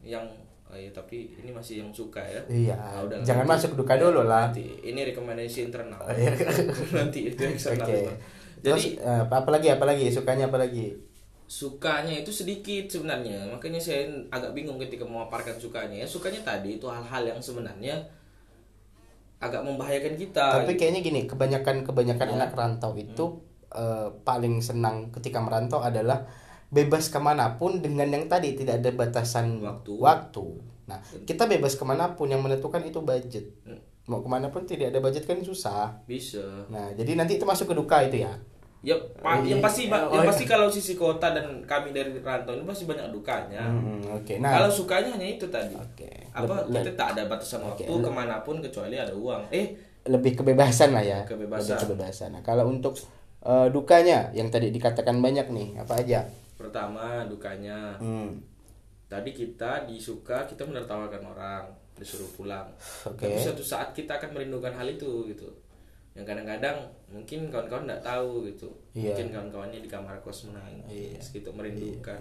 yang 0.02 0.24
oh 0.72 0.78
iya, 0.78 0.88
tapi 0.88 1.36
ini 1.36 1.50
masih 1.50 1.84
yang 1.84 1.92
suka 1.92 2.18
ya 2.18 2.40
Iya. 2.48 2.76
Udah, 3.02 3.20
Jangan 3.20 3.44
nanti- 3.44 3.52
masuk 3.60 3.72
duka 3.76 3.94
dulu 3.94 4.24
lah. 4.24 4.48
nanti 4.48 4.64
ini 4.80 5.04
rekomendasi 5.04 5.68
internal 5.68 6.00
Oh, 6.00 6.08
iya. 6.16 6.32
nanti 6.96 7.28
itu 7.28 7.40
eksternal. 7.44 7.92
Terus 8.58 8.82
Jadi- 8.88 8.96
eh, 8.98 9.22
apa 9.22 9.50
lagi 9.50 9.68
apa 9.68 9.84
lagi 9.84 10.08
sukanya 10.08 10.48
apa 10.48 10.56
lagi? 10.56 10.96
sukanya 11.44 12.16
itu 12.16 12.32
sedikit 12.32 12.88
sebenarnya 12.88 13.44
makanya 13.46 13.76
saya 13.76 14.08
agak 14.30 14.56
bingung 14.56 14.80
ketika 14.80 15.04
memaparkan 15.04 15.52
sukanya 15.54 16.00
ya 16.00 16.08
sukanya 16.08 16.40
tadi 16.40 16.80
itu 16.80 16.88
hal-hal 16.88 17.28
yang 17.28 17.36
sebenarnya 17.36 17.92
agak 19.36 19.60
membahayakan 19.60 20.14
kita 20.14 20.62
Tapi 20.62 20.72
kayaknya 20.74 21.02
gini, 21.02 21.20
kebanyakan 21.26 21.82
kebanyakan 21.82 22.24
Iya. 22.26 22.34
anak 22.38 22.50
rantau 22.54 22.90
Hmm. 22.90 23.02
itu 23.02 23.24
eh, 23.68 24.08
paling 24.22 24.60
senang 24.60 25.08
ketika 25.10 25.40
merantau 25.40 25.80
adalah 25.80 26.24
bebas 26.72 27.06
ke 27.06 27.18
mana 27.18 27.54
pun 27.54 27.78
dengan 27.78 28.08
yang 28.08 28.24
tadi 28.26 28.56
tidak 28.56 28.80
ada 28.80 28.90
batasan 28.90 29.60
Waktu. 29.60 29.92
waktu. 29.94 30.44
Nah, 30.82 30.98
kita 31.22 31.44
bebas 31.44 31.76
ke 31.76 31.84
mana 31.84 32.10
pun 32.10 32.26
yang 32.26 32.40
menentukan 32.40 32.80
itu 32.80 32.98
budget. 32.98 33.44
Hmm. 33.62 33.76
Mau 34.04 34.18
ke 34.18 34.26
mana 34.26 34.48
pun 34.48 34.64
tidak 34.64 34.88
ada 34.88 34.98
budget 34.98 35.22
kan 35.22 35.38
susah. 35.38 35.92
bisa 36.02 36.40
Nah, 36.66 36.90
jadi 36.90 37.14
nanti 37.14 37.36
itu 37.36 37.44
masuk 37.44 37.70
ke 37.70 37.74
duka 37.74 38.00
itu 38.02 38.18
ya. 38.18 38.32
ya 38.82 38.96
pa- 39.16 39.38
Oh, 39.38 39.46
yang 39.46 39.60
iya. 39.60 39.62
pasti 39.62 39.86
Oh, 39.86 40.10
yang 40.10 40.26
iya. 40.26 40.26
pasti 40.26 40.44
kalau 40.44 40.66
sisi 40.66 40.96
kota 40.96 41.30
dan 41.30 41.46
kami 41.62 41.92
dari 41.92 42.10
rantau 42.18 42.50
ini 42.52 42.66
pasti 42.66 42.82
banyak 42.82 43.06
dukanya 43.10 43.62
Hmm, 43.62 44.02
Oke, 44.10 44.42
nah. 44.42 44.58
kalau 44.58 44.66
sukanya 44.66 45.14
hanya 45.14 45.28
itu 45.30 45.46
tadi 45.46 45.70
Oke. 45.72 46.10
apa 46.28 46.66
Le- 46.66 46.82
kita 46.82 46.98
tak 46.98 47.08
ada 47.14 47.30
batasan 47.30 47.62
Oke, 47.62 47.86
waktu 47.86 47.92
ke 47.94 48.10
mana 48.10 48.42
pun 48.42 48.58
kecuali 48.58 48.96
ada 48.96 49.14
uang 49.14 49.46
eh 49.50 49.78
lebih 50.02 50.34
kebebasan 50.34 50.90
lah 50.90 51.04
ya. 51.04 51.22
Kebebasan. 51.22 51.78
Lebih 51.78 51.82
kebebasan. 51.86 52.28
Nah, 52.32 52.42
kalau 52.42 52.66
untuk 52.66 52.98
eh, 53.40 53.68
dukanya 53.70 54.32
yang 54.32 54.50
tadi 54.50 54.68
dikatakan 54.68 55.14
banyak 55.16 55.46
nih, 55.46 55.78
apa 55.78 55.94
aja? 55.96 56.26
Pertama 56.62 57.26
dukanya. 57.26 57.98
Hmm. 57.98 58.38
tadi 59.12 59.28
kita 59.36 59.84
disuka 59.84 60.48
kita 60.48 60.64
menertawakan 60.64 61.20
orang 61.36 61.68
disuruh 61.92 62.32
pulang. 62.32 62.64
Oke. 63.04 63.28
tapi 63.28 63.36
suatu 63.36 63.60
saat 63.60 63.92
kita 63.92 64.16
akan 64.16 64.32
merindukan 64.32 64.72
hal 64.72 64.88
itu 64.88 65.28
gitu. 65.28 65.44
Yang 66.16 66.32
kadang-kadang 66.32 66.76
mungkin 67.12 67.52
kawan-kawan 67.52 67.84
nggak 67.88 68.04
tahu 68.04 68.48
gitu. 68.48 68.68
Iya. 68.96 69.12
mungkin 69.12 69.26
kawan-kawannya 69.36 69.80
di 69.84 69.88
kamar 69.92 70.16
kos 70.24 70.48
menangis 70.48 71.24
gitu 71.28 71.52
merindukan. 71.52 72.20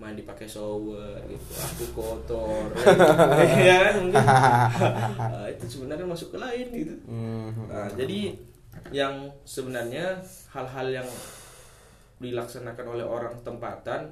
Mandi 0.00 0.24
pakai 0.24 0.48
shower 0.48 1.20
gitu. 1.28 1.52
Aku 1.60 1.84
kotor. 1.92 2.72
Ya 3.60 3.92
kan 3.92 3.94
mungkin. 4.00 4.24
Nah, 4.24 5.44
itu 5.44 5.64
sebenarnya 5.68 6.08
masuk 6.08 6.32
ke 6.32 6.38
lain 6.40 6.66
gitu. 6.72 6.96
Hmm. 7.04 7.52
Nah, 7.68 7.84
jadi 7.92 8.32
yang 8.88 9.28
sebenarnya 9.44 10.16
hal-hal 10.48 10.88
yang 10.88 11.08
dilaksanakan 12.20 12.86
oleh 12.86 13.04
orang 13.04 13.34
tempatan 13.40 14.06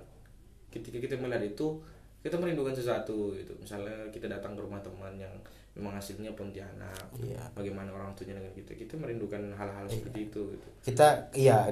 ketika 0.73 0.97
kita 0.97 1.15
melihat 1.21 1.45
itu 1.45 1.81
kita 2.19 2.35
merindukan 2.35 2.75
sesuatu 2.75 3.31
gitu. 3.37 3.55
Misalnya 3.61 3.95
kita 4.11 4.27
datang 4.27 4.59
ke 4.59 4.61
rumah 4.65 4.83
teman 4.83 5.15
yang 5.15 5.31
memang 5.79 5.95
hasilnya 5.95 6.35
Pontianak 6.35 7.07
Iya. 7.23 7.39
bagaimana 7.55 7.95
orang 7.95 8.11
tuanya 8.19 8.43
dengan 8.43 8.51
kita 8.51 8.75
kita 8.75 8.99
merindukan 8.99 9.39
hal-hal 9.55 9.87
seperti 9.87 10.27
itu 10.27 10.41
gitu. 10.57 10.69
Kita 10.83 11.31
iya 11.33 11.71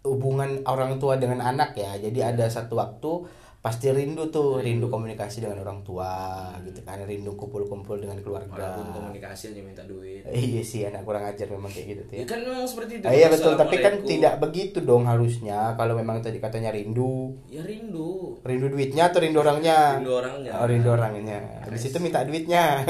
hubungan 0.00 0.64
orang 0.64 0.96
tua 0.96 1.20
dengan 1.20 1.44
anak 1.44 1.76
ya. 1.76 1.92
Jadi 2.00 2.24
ada 2.24 2.48
satu 2.48 2.80
waktu 2.80 3.12
pasti 3.60 3.92
rindu 3.92 4.32
tuh 4.32 4.64
rindu 4.64 4.88
komunikasi 4.88 5.44
dengan 5.44 5.60
orang 5.60 5.84
tua 5.84 6.48
gitu 6.64 6.80
kan. 6.80 7.00
Rindu 7.04 7.36
kumpul-kumpul 7.36 8.00
dengan 8.00 8.16
keluarga. 8.24 8.56
Walaupun 8.56 8.88
komunikasi 8.96 9.52
hanya 9.52 9.62
minta 9.62 9.84
duit. 9.84 10.24
Iya 10.24 10.62
sih 10.64 10.88
anak 10.88 11.04
kurang 11.04 11.28
ajar 11.28 11.44
memang 11.52 11.68
kayak 11.68 11.86
gitu 11.92 12.02
tuh 12.08 12.14
ya. 12.16 12.20
Ya 12.22 12.26
kan 12.26 12.38
memang 12.40 12.64
seperti 12.64 12.92
itu. 12.98 13.04
Ah, 13.04 13.12
iya 13.12 13.26
betul. 13.28 13.52
Tapi 13.60 13.76
kan 13.84 13.94
tidak 14.02 14.34
begitu 14.40 14.78
dong 14.80 15.04
harusnya. 15.04 15.76
Kalau 15.76 15.92
memang 15.92 16.24
tadi 16.24 16.40
katanya 16.40 16.72
rindu. 16.72 17.36
Ya 17.52 17.60
rindu. 17.60 18.40
Rindu 18.40 18.66
duitnya 18.72 19.12
atau 19.12 19.20
rindu 19.20 19.44
orangnya? 19.44 20.00
Rindu 20.00 20.12
orangnya. 20.16 20.52
Oh, 20.56 20.66
rindu 20.66 20.88
orangnya. 20.88 21.38
Habis 21.68 21.92
itu 21.92 21.98
minta 22.00 22.24
duitnya. 22.24 22.82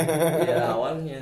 Ya 0.47 0.71
awalnya. 0.71 1.21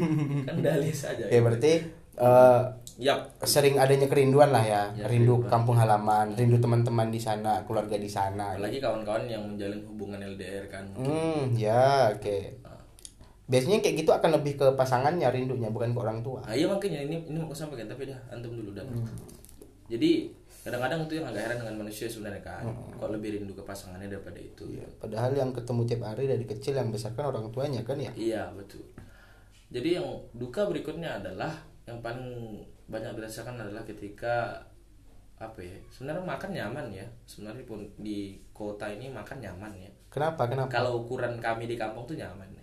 Kan 0.46 0.56
dalih 0.60 0.92
saja 0.92 1.24
ya 1.30 1.40
berarti 1.40 1.99
eh, 2.20 2.60
Yap, 3.00 3.32
sering 3.40 3.80
adanya 3.80 4.04
kerinduan 4.04 4.52
lah 4.52 4.60
ya, 4.60 4.92
Ya, 4.92 5.08
rindu 5.08 5.40
kerinduan. 5.40 5.48
kampung 5.48 5.72
halaman, 5.74 6.36
rindu 6.36 6.60
teman-teman 6.60 7.08
di 7.08 7.16
sana, 7.16 7.64
keluarga 7.64 7.96
di 7.96 8.04
sana. 8.06 8.52
apalagi 8.52 8.76
kawan-kawan 8.76 9.24
yang 9.24 9.40
menjalin 9.42 9.80
hubungan 9.88 10.20
LDR 10.20 10.68
kan 10.68 10.84
Hmm, 10.94 11.56
ya, 11.56 12.12
oke. 12.12 12.60
Biasanya 13.48 13.80
kayak 13.80 13.96
gitu 13.98 14.10
akan 14.12 14.30
lebih 14.36 14.54
ke 14.54 14.66
pasangannya 14.76 15.26
rindunya, 15.26 15.66
bukan 15.66 15.90
ke 15.90 15.98
orang 15.98 16.20
tua. 16.20 16.44
Nah, 16.44 16.52
iya 16.52 16.68
makanya 16.68 17.02
ini 17.02 17.24
ini 17.24 17.40
mau 17.40 17.50
sampaikan 17.50 17.88
tapi 17.88 18.06
dah 18.06 18.20
antum 18.28 18.52
dulu 18.52 18.70
dah. 18.70 18.84
Jadi 19.88 20.30
kadang-kadang 20.60 21.08
itu 21.08 21.18
yang 21.18 21.26
agak 21.26 21.42
heran 21.42 21.58
dengan 21.58 21.76
manusia 21.80 22.06
sebenarnya 22.06 22.44
kan, 22.44 22.62
kok 22.94 23.10
lebih 23.10 23.40
rindu 23.40 23.50
ke 23.50 23.64
pasangannya 23.64 24.06
daripada 24.06 24.36
itu. 24.36 24.62
Iya, 24.70 24.86
padahal 25.00 25.32
yang 25.34 25.50
ketemu 25.50 25.82
tiap 25.82 26.02
hari 26.04 26.28
dari 26.28 26.44
kecil 26.44 26.76
yang 26.76 26.92
besarkan 26.92 27.24
orang 27.26 27.48
tuanya 27.48 27.80
kan 27.80 27.96
ya. 27.96 28.12
Iya 28.12 28.52
betul. 28.52 28.84
Jadi 29.72 29.88
yang 29.96 30.06
duka 30.30 30.68
berikutnya 30.68 31.16
adalah 31.16 31.50
yang 31.90 31.98
paling 31.98 32.54
banyak 32.86 33.10
dirasakan 33.14 33.58
adalah 33.58 33.82
ketika 33.82 34.62
apa 35.40 35.56
ya 35.58 35.72
sebenarnya 35.88 36.22
makan 36.22 36.50
nyaman 36.52 36.86
ya. 36.92 37.06
Sebenarnya 37.26 37.64
pun 37.64 37.82
di 37.98 38.38
kota 38.52 38.86
ini 38.86 39.10
makan 39.10 39.40
nyaman 39.40 39.72
ya. 39.74 39.90
Kenapa? 40.06 40.46
Kenapa? 40.46 40.70
kalau 40.70 41.02
ukuran 41.02 41.38
kami 41.38 41.66
di 41.66 41.74
kampung 41.74 42.06
tuh 42.06 42.14
nyaman 42.14 42.46
ya. 42.52 42.62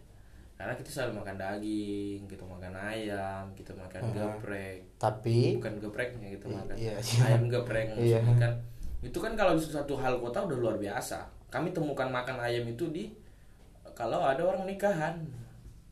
Karena 0.57 0.74
kita 0.74 0.89
selalu 0.89 1.22
makan 1.22 1.36
daging 1.38 2.22
kita 2.25 2.41
makan 2.41 2.74
ayam 2.74 3.43
kita 3.53 3.74
makan 3.74 4.01
geprek. 4.10 4.79
Tapi 4.98 5.57
bukan 5.57 5.74
gepreknya 5.77 6.27
gitu 6.34 6.48
makan. 6.50 6.74
iya, 6.74 6.96
ayam 7.24 7.46
geprek 7.46 7.93
Iya. 8.00 8.22
kan. 8.38 8.53
Itu 9.01 9.22
kan 9.22 9.34
kalau 9.34 9.53
di 9.53 9.62
satu 9.62 9.93
hal 9.98 10.17
kota 10.17 10.46
udah 10.46 10.57
luar 10.57 10.77
biasa. 10.77 11.25
Kami 11.50 11.72
temukan 11.72 12.10
makan 12.10 12.38
ayam 12.41 12.65
itu 12.65 12.89
di 12.89 13.10
kalau 13.93 14.22
ada 14.22 14.41
orang 14.46 14.65
nikahan. 14.65 15.17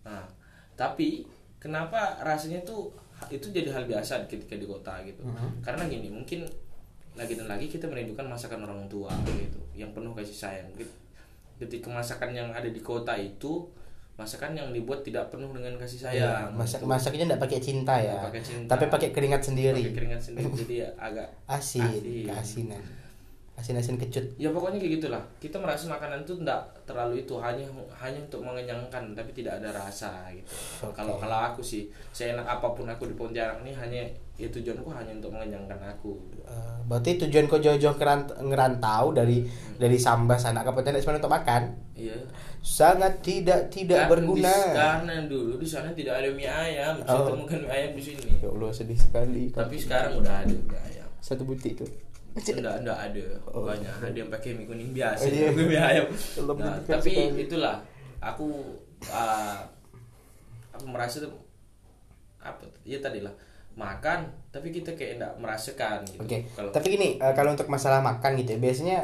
Nah 0.05 0.25
tapi 0.75 1.25
kenapa 1.57 2.21
rasanya 2.21 2.61
tuh 2.61 2.93
itu 3.29 3.47
jadi 3.49 3.69
hal 3.69 3.85
biasa 3.85 4.25
ketika 4.25 4.55
di 4.55 4.65
kota 4.65 4.99
gitu 5.01 5.21
Mm-hmm. 5.21 5.61
karena 5.61 5.83
gini 5.85 6.07
mungkin 6.09 6.39
lagi 7.15 7.33
dan 7.33 7.47
lagi 7.47 7.65
kita 7.65 7.87
merindukan 7.87 8.27
masakan 8.27 8.63
orang 8.63 8.83
tua 8.85 9.07
gitu 9.25 9.59
yang 9.71 9.89
penuh 9.91 10.11
kasih 10.11 10.35
sayang 10.35 10.67
ketika 11.55 11.87
masakan 11.87 12.35
yang 12.35 12.49
ada 12.51 12.67
di 12.67 12.79
kota 12.79 13.15
itu 13.15 13.63
masakan 14.15 14.55
yang 14.55 14.71
dibuat 14.71 15.03
tidak 15.03 15.27
penuh 15.27 15.51
dengan 15.51 15.75
kasih 15.75 15.99
ya, 15.99 16.03
sayang 16.11 16.51
masak 16.55 16.79
masaknya 16.83 17.27
enggak 17.27 17.41
pakai 17.41 17.59
cinta 17.59 17.95
ya. 17.99 18.15
Pakai 18.23 18.39
cinta. 18.39 18.71
Tapi 18.71 18.87
pakai 18.87 19.09
keringat 19.11 19.41
sendiri. 19.43 19.79
pakai 19.79 19.91
keringat 19.91 20.21
sendiri 20.23 20.51
jadi 20.55 20.75
ya 20.75 20.89
agak 20.95 21.27
Asin, 21.55 21.83
Asin. 21.83 22.23
keasinan. 22.23 22.83
Asin-asin 23.55 23.95
kecut. 23.95 24.35
ya 24.35 24.51
pokoknya 24.51 24.77
kayak 24.77 24.93
gitulah 24.99 25.23
kita 25.37 25.55
merasa 25.55 25.87
makanan 25.87 26.21
itu 26.21 26.35
tidak 26.35 26.59
terlalu 26.83 27.23
itu 27.23 27.39
hanya 27.39 27.63
hanya 27.95 28.19
untuk 28.19 28.41
mengenyangkan 28.41 29.11
tapi 29.11 29.31
tidak 29.31 29.57
ada 29.57 29.71
rasa 29.73 30.27
gitu 30.29 30.51
Oke. 30.81 30.91
kalau 30.93 31.15
kalau 31.15 31.39
aku 31.47 31.61
sih 31.61 31.87
saya 32.09 32.35
enak 32.35 32.43
apa 32.45 32.67
pun 32.69 32.83
aku 32.83 33.05
di 33.05 33.15
Pontianak 33.15 33.63
ini 33.63 33.71
hanya 33.71 34.03
ya 34.33 34.47
tujuanku 34.49 34.91
hanya 34.91 35.11
untuk 35.13 35.31
mengenyangkan 35.31 35.79
aku 35.79 36.19
Eh, 36.45 36.77
berarti 36.83 37.15
tujuan 37.17 37.47
kau 37.47 37.57
jauh-jauh 37.57 37.95
kerant- 37.95 38.35
ngerantau 38.37 39.09
dari 39.11 39.47
dari 39.73 39.97
Sambas 39.97 40.43
anak 40.43 40.61
ke 40.61 40.71
Pontianak 40.71 40.99
sebenarnya 40.99 41.21
untuk 41.21 41.33
makan. 41.33 41.63
iya 41.95 42.17
Sangat 42.59 43.21
tidak 43.21 43.69
tidak 43.69 44.03
Karena 44.03 44.11
berguna. 44.11 44.51
di- 44.51 44.75
karena 44.75 45.15
dulu 45.23 45.53
di 45.55 45.65
sana 45.65 45.89
tidak 45.91 46.17
ada 46.17 46.29
mie 46.29 46.45
ayam 46.45 46.99
Oh. 47.03 47.23
temukan 47.25 47.61
mie 47.61 47.71
ayam 47.71 47.91
di 47.93 48.03
sini 48.03 48.29
Ya 48.35 48.49
Allah 48.49 48.69
sedih 48.69 48.97
sekali. 48.97 49.47
tapi 49.49 49.75
sekarang 49.75 50.17
udah 50.17 50.43
ada 50.43 50.51
mie 50.51 50.75
ayam 50.83 51.07
satu 51.17 51.41
butik 51.41 51.79
tuh. 51.79 51.89
Enggak 52.35 52.75
enggak 52.83 52.99
ada 52.99 53.25
Oh. 53.47 53.63
banyak 53.63 53.87
ada 54.03 54.17
yang 54.17 54.27
pakai 54.27 54.51
mie 54.53 54.67
kuning 54.67 54.91
biasa 54.91 55.23
Oh, 55.23 55.31
iya. 55.31 55.47
mie 55.55 55.79
ayam 55.79 56.05
nah, 56.59 56.75
tapi 56.83 57.11
sekali. 57.15 57.47
itulah 57.47 57.79
aku 58.19 58.75
uh, 59.07 59.59
aku 60.71 60.85
merasa 60.85 61.23
tuh 61.23 61.31
apa 62.43 62.61
ya 62.83 62.99
tadi 62.99 63.23
lah 63.23 63.31
makan 63.75 64.27
tapi 64.51 64.71
kita 64.71 64.95
kayak 64.95 65.19
enggak 65.19 65.33
merasakan 65.39 65.99
gitu 66.07 66.23
Oke. 66.23 66.47
kalau 66.51 66.71
Tapi 66.71 66.87
gini, 66.89 67.09
eh, 67.19 67.33
kalau 67.35 67.51
untuk 67.51 67.67
masalah 67.67 67.99
makan 67.99 68.39
gitu 68.39 68.55
ya, 68.55 68.59
biasanya 68.59 68.97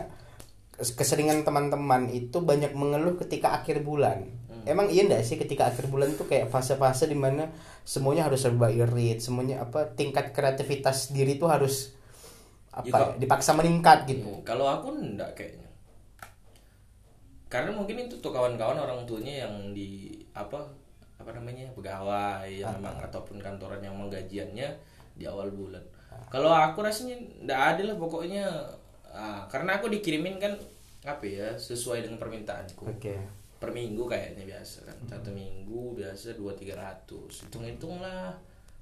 keseringan 0.79 1.43
teman-teman 1.43 2.07
itu 2.07 2.39
banyak 2.39 2.71
mengeluh 2.71 3.19
ketika 3.19 3.51
akhir 3.53 3.83
bulan. 3.83 4.31
Hmm. 4.47 4.63
Emang 4.63 4.87
iya 4.87 5.03
enggak 5.03 5.27
sih 5.27 5.35
ketika 5.35 5.67
akhir 5.67 5.91
bulan 5.91 6.15
tuh 6.15 6.23
kayak 6.25 6.47
fase-fase 6.47 7.05
di 7.05 7.19
mana 7.19 7.51
semuanya 7.83 8.31
harus 8.31 8.41
serba 8.41 8.71
irit, 8.71 9.19
semuanya 9.19 9.59
apa 9.59 9.91
tingkat 9.91 10.31
kreativitas 10.31 11.11
diri 11.11 11.35
tuh 11.35 11.51
harus 11.51 11.91
apa 12.81 12.89
Ya, 12.89 12.97
ya, 13.13 13.17
dipaksa 13.21 13.51
meningkat 13.53 14.09
gitu. 14.09 14.25
Hmm, 14.27 14.41
kalau 14.41 14.65
aku 14.65 14.97
enggak 14.97 15.31
kayaknya. 15.37 15.69
Karena 17.51 17.69
mungkin 17.75 18.07
itu 18.07 18.15
tuh 18.17 18.31
kawan-kawan 18.31 18.79
orang 18.79 19.03
tuanya 19.03 19.47
yang 19.47 19.75
di 19.75 20.15
apa 20.31 20.57
apa 21.21 21.37
namanya 21.37 21.69
pegawai 21.77 22.49
yang 22.49 22.73
memang 22.81 22.97
ataupun 22.97 23.37
kantoran 23.37 23.83
yang 23.83 23.93
menggajiannya 23.93 24.67
di 25.13 25.23
awal 25.29 25.51
bulan. 25.53 25.83
Kalau 26.31 26.49
aku 26.49 26.81
rasanya 26.81 27.19
enggak 27.43 27.61
ada 27.75 27.81
lah 27.91 27.95
pokoknya 27.99 28.45
ah, 29.11 29.43
karena 29.51 29.77
aku 29.77 29.91
dikirimin 29.91 30.39
kan 30.39 30.55
apa 31.05 31.23
ya 31.25 31.47
sesuai 31.57 32.05
dengan 32.05 32.17
permintaanku. 32.17 32.85
Oke. 32.87 33.15
per 33.61 33.69
minggu 33.69 34.09
kayaknya 34.09 34.41
biasa 34.49 34.89
kan. 34.89 34.97
Satu 35.05 35.29
minggu 35.29 35.93
biasa 35.93 36.33
dua 36.33 36.57
tiga 36.57 36.81
ratus. 36.81 37.45
Hitung 37.45 37.61
hitung 37.61 38.01
lah 38.01 38.33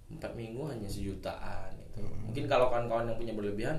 empat 0.09 0.31
minggu 0.33 0.61
hanya 0.65 0.85
sejutaan 0.85 1.69
gitu. 1.77 2.01
mungkin 2.21 2.43
kalau 2.45 2.67
kawan-kawan 2.67 3.05
yang 3.05 3.15
punya 3.15 3.33
berlebihan 3.33 3.77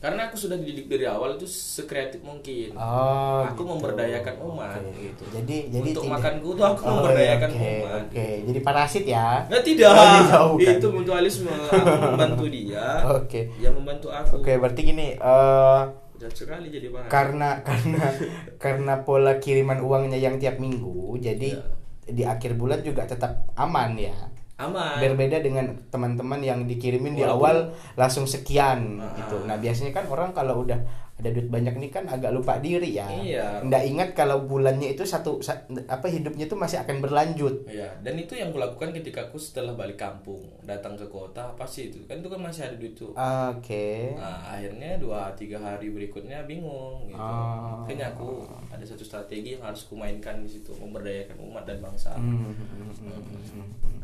karena 0.00 0.26
aku 0.26 0.36
sudah 0.38 0.56
dididik 0.56 0.88
dari 0.88 1.04
awal 1.04 1.36
itu 1.36 1.44
sekreatif 1.44 2.20
mungkin 2.20 2.72
Oh, 2.72 3.44
aku 3.44 3.60
gitu. 3.60 3.68
memberdayakan 3.70 4.34
umat 4.42 4.80
Oke. 4.80 4.96
gitu 4.98 5.24
Jadi 5.28 5.56
jadi 5.68 5.88
untuk 5.90 6.02
tidak- 6.02 6.14
makanku 6.16 6.48
tuh 6.50 6.64
aku 6.66 6.80
Oh, 6.80 6.90
memberdayakan 6.96 7.50
oke, 7.50 7.60
umat 7.60 8.02
Oke, 8.08 8.26
jadi 8.42 8.60
parasit 8.60 9.04
ya. 9.04 9.28
Nah, 9.44 9.60
tidak, 9.60 9.92
Oh, 9.92 10.00
tidak, 10.00 10.40
bukan. 10.48 10.72
itu 10.72 10.88
mutualisme. 10.90 11.52
Aku 11.52 11.96
membantu 12.06 12.44
dia, 12.48 12.86
Oke. 13.12 13.40
dia 13.52 13.70
membantu 13.70 14.08
aku. 14.08 14.40
Oke, 14.40 14.52
berarti 14.56 14.80
gini, 14.82 15.08
Jahat 16.16 16.32
sekali 16.34 16.68
jadi 16.68 16.88
karena 17.06 17.60
karena 17.60 18.06
karena 18.56 18.94
pola 19.00 19.36
kiriman 19.36 19.80
uangnya 19.80 20.16
yang 20.16 20.36
tiap 20.36 20.56
minggu, 20.56 21.16
jadi 21.16 21.56
Iya. 21.56 21.64
di 22.06 22.22
akhir 22.24 22.56
bulan 22.56 22.80
juga 22.80 23.04
tetap 23.04 23.52
aman 23.52 23.96
ya. 23.96 24.16
Aman. 24.62 24.96
Berbeda 24.98 25.38
dengan 25.38 25.66
teman-teman 25.88 26.38
yang 26.38 26.60
dikirimin 26.62 27.12
di 27.12 27.22
Walaupun- 27.22 27.40
awal 27.40 27.56
langsung 27.94 28.24
sekian 28.24 28.96
Ah. 28.96 29.16
gitu. 29.16 29.40
Nah, 29.42 29.56
biasanya 29.56 29.90
kan 29.90 30.04
orang 30.06 30.30
kalau 30.30 30.62
udah 30.62 30.80
ada 31.14 31.28
duit 31.28 31.52
banyak 31.52 31.76
nih 31.76 31.92
kan 31.92 32.08
agak 32.08 32.32
lupa 32.32 32.56
diri 32.56 32.96
ya. 32.96 33.04
Iya. 33.04 33.60
Nggak 33.60 33.84
ingat 33.84 34.08
kalau 34.14 34.40
bulannya 34.42 34.88
itu 34.90 35.04
satu 35.04 35.36
sa- 35.38 35.60
apa 35.86 36.08
hidupnya 36.08 36.48
itu 36.48 36.56
masih 36.56 36.80
akan 36.80 36.96
berlanjut. 36.98 37.68
Iya, 37.68 37.92
dan 38.00 38.16
itu 38.16 38.32
yang 38.32 38.48
kulakukan 38.48 38.88
ketika 38.90 39.28
aku 39.28 39.36
setelah 39.36 39.76
balik 39.76 40.00
kampung, 40.00 40.40
datang 40.64 40.96
ke 40.96 41.04
kota, 41.06 41.52
pasti 41.54 41.92
itu 41.92 42.00
kan 42.08 42.16
itu 42.16 42.24
kan 42.26 42.40
masih 42.40 42.64
ada 42.64 42.76
duit 42.80 42.96
tuh. 42.96 43.12
Oke. 43.12 44.16
Nah, 44.16 44.48
akhirnya 44.48 44.96
dua 44.96 45.28
tiga 45.34 45.60
hari 45.60 45.92
berikutnya 45.92 46.40
bingung 46.44 47.04
gitu. 47.06 47.20
Ah. 47.20 47.84
Makanya 47.84 48.16
aku 48.16 48.40
ada 48.72 48.80
satu 48.82 49.04
strategi 49.04 49.60
yang 49.60 49.68
harus 49.68 49.84
kumainkan 49.84 50.40
di 50.40 50.48
situ, 50.48 50.72
memberdayakan 50.72 51.36
umat 51.42 51.68
dan 51.68 51.84
bangsa. 51.84 52.16
Hmm, 52.16 52.48
hmm, 52.48 52.56
hmm, 52.56 52.92
hmm, 52.96 53.22
hmm, 53.28 53.68
hmm. 53.84 54.00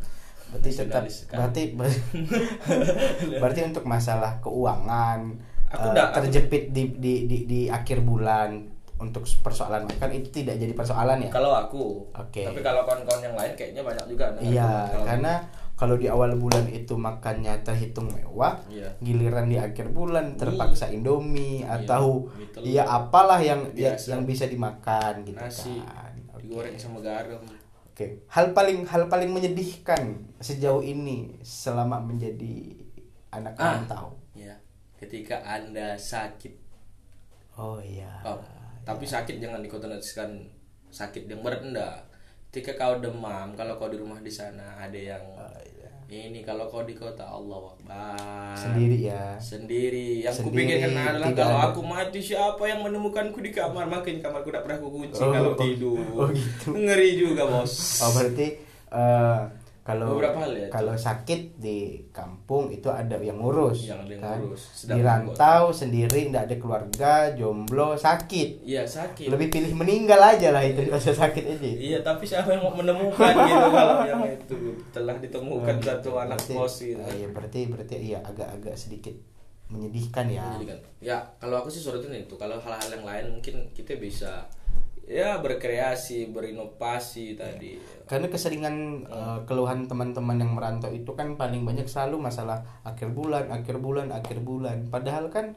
Berarti 0.48 0.68
tetap 0.70 1.02
Nasionalis 1.02 1.14
sekali. 1.18 1.36
berarti 1.36 1.62
berarti 3.40 3.60
untuk 3.64 3.84
masalah 3.84 4.38
keuangan 4.40 5.20
Aku 5.68 5.82
eh, 5.82 5.92
nggak- 5.92 6.08
aku- 6.08 6.16
terjepit 6.22 6.64
di, 6.70 6.82
di 6.94 7.14
di 7.24 7.38
di 7.44 7.60
akhir 7.66 8.00
bulan 8.00 8.70
untuk 8.96 9.26
persoalan 9.36 9.84
makan 9.84 10.08
itu 10.14 10.32
tidak 10.34 10.56
jadi 10.56 10.72
persoalan 10.72 11.20
ya. 11.20 11.28
Kalau 11.28 11.52
aku, 11.52 12.08
Oke. 12.08 12.40
tapi 12.42 12.60
kalau 12.60 12.80
kawan-kawan 12.82 13.20
yang 13.22 13.36
lain 13.36 13.52
kayaknya 13.52 13.82
banyak 13.82 14.06
juga. 14.08 14.32
nah, 14.32 14.40
Iya, 14.40 14.70
kalau- 14.88 15.04
karena 15.04 15.32
kalau 15.76 15.94
di 15.94 16.06
awal 16.08 16.32
bulan 16.34 16.64
itu 16.66 16.96
makannya 16.96 17.60
terhitung 17.60 18.08
mewah, 18.08 18.56
Iya. 18.66 18.96
giliran 18.98 19.46
di 19.46 19.60
akhir 19.60 19.92
bulan 19.92 20.32
terpaksa 20.34 20.88
Indomie 20.88 21.60
Iya, 21.60 21.84
atau 21.84 22.32
mie 22.32 22.48
telur. 22.48 22.64
ya 22.64 22.82
apalah 22.86 23.36
yang 23.38 23.68
ya- 23.74 24.00
yang 24.00 24.24
bisa 24.24 24.46
dimakan 24.46 25.20
gitu 25.22 25.36
nasi 25.36 25.76
kan. 25.76 26.16
Oke. 26.32 26.48
digoreng 26.48 26.78
sama 26.78 27.02
garam. 27.02 27.42
Oke, 27.96 28.28
hal 28.28 28.52
paling 28.52 28.84
hal 28.84 29.08
paling 29.08 29.32
menyedihkan 29.32 30.20
sejauh 30.36 30.84
ini 30.84 31.40
selama 31.40 31.96
menjadi 31.96 32.76
anak 33.32 33.56
Ah. 33.56 33.80
rantau. 33.80 34.20
Ya, 34.36 34.52
ketika 35.00 35.40
anda 35.40 35.96
sakit, 35.96 36.52
Oh 37.56 37.80
iya. 37.80 38.20
Oh, 38.20 38.36
tapi 38.84 39.08
sakit 39.08 39.40
jangan 39.40 39.64
dikonotasikan 39.64 40.28
sakit 40.92 41.24
yang 41.24 41.40
berat 41.40 41.64
enggak. 41.64 42.04
Ketika 42.52 42.76
kau 42.76 43.00
demam, 43.00 43.56
kalau 43.56 43.80
kau 43.80 43.88
di 43.88 43.96
rumah 43.96 44.20
di 44.20 44.28
sana 44.28 44.76
ada 44.76 45.00
yang 45.00 45.24
Oh, 45.32 45.56
iya. 45.64 45.75
Ini 46.06 46.38
kalau 46.40 46.70
kau 46.70 46.86
di 46.86 46.94
kota 46.94 47.26
Allah 47.26 47.66
Akbar. 47.68 48.54
Sendiri 48.54 48.98
ya. 49.04 49.34
Sendiri. 49.36 50.22
Yang 50.22 50.38
Sendiri, 50.38 50.78
kupikirkan 50.78 50.90
adalah 50.94 51.30
kalau 51.34 51.58
ada. 51.58 51.66
aku 51.68 51.80
mati 51.82 52.20
siapa 52.20 52.62
yang 52.62 52.80
menemukanku 52.80 53.38
di 53.38 53.50
kamar? 53.50 53.84
Makanya 53.84 54.22
kamarku 54.22 54.48
tidak 54.48 54.62
pernah 54.62 54.78
kukunci 54.80 55.18
Oh, 55.18 55.34
kalau 55.34 55.50
oh, 55.50 55.58
tidur. 55.58 55.98
oh 56.14 56.28
gitu. 56.30 56.68
Ngeri 56.72 57.10
juga 57.16 57.42
bos. 57.44 57.74
Oh 58.00 58.10
berarti 58.14 58.46
eh, 58.86 59.38
kalau 59.86 60.18
Beberapa 60.18 60.42
hal 60.42 60.52
ya, 60.58 60.66
kalau 60.66 60.98
sakit 60.98 61.62
di 61.62 62.02
kampung 62.10 62.74
itu 62.74 62.90
ada 62.90 63.14
yang 63.22 63.38
ngurus, 63.38 63.86
Yang 63.86 64.02
ada 64.02 64.10
yang 64.10 64.22
kan? 64.26 64.38
ngurus. 64.42 64.62
Di 64.82 64.98
rantau 64.98 65.64
sendiri 65.70 66.26
tidak 66.26 66.50
ada 66.50 66.56
keluarga, 66.58 67.12
jomblo, 67.38 67.94
sakit. 67.94 68.66
Iya 68.66 68.82
sakit. 68.82 69.30
Lebih 69.30 69.46
pilih 69.54 69.78
meninggal 69.78 70.18
aja 70.18 70.50
lah 70.50 70.66
itu 70.66 70.82
rasa 70.90 71.14
sakit 71.22 71.44
aja. 71.46 71.70
Iya 71.70 71.98
tapi 72.02 72.26
siapa 72.26 72.50
yang 72.50 72.66
mau 72.66 72.74
menemukan 72.74 73.30
gitu 73.46 73.68
kalau 73.70 74.02
yang 74.02 74.26
itu 74.26 74.56
telah 74.90 75.14
ditemukan 75.22 75.78
satu 75.78 76.10
anak 76.18 76.40
kos 76.42 76.82
gitu. 76.82 76.98
ah, 76.98 77.12
iya, 77.14 77.30
berarti 77.30 77.70
berarti 77.70 77.94
iya 78.10 78.18
agak-agak 78.26 78.74
sedikit 78.74 79.14
menyedihkan 79.70 80.26
ya. 80.30 80.50
Jadi 80.58 80.66
kan, 80.66 80.78
ya 80.98 81.16
kalau 81.38 81.62
aku 81.62 81.70
sih 81.70 81.78
sorotin 81.78 82.10
itu 82.10 82.34
kalau 82.34 82.58
hal-hal 82.58 82.90
yang 82.90 83.06
lain 83.06 83.38
mungkin 83.38 83.70
kita 83.70 83.94
bisa 84.02 84.50
ya 85.06 85.38
berkreasi 85.38 86.34
berinovasi 86.34 87.38
tadi 87.38 87.78
Karena 88.06 88.26
keseringan 88.26 88.74
eh, 89.06 89.38
keluhan 89.46 89.86
teman-teman 89.86 90.38
yang 90.38 90.54
merantau 90.54 90.90
itu 90.90 91.14
kan 91.14 91.34
paling 91.34 91.62
banyak 91.62 91.86
selalu 91.86 92.22
masalah 92.22 92.62
akhir 92.82 93.10
bulan, 93.10 93.50
akhir 93.50 93.78
bulan, 93.82 94.10
akhir 94.10 94.42
bulan. 94.42 94.86
Padahal 94.90 95.30
kan 95.30 95.54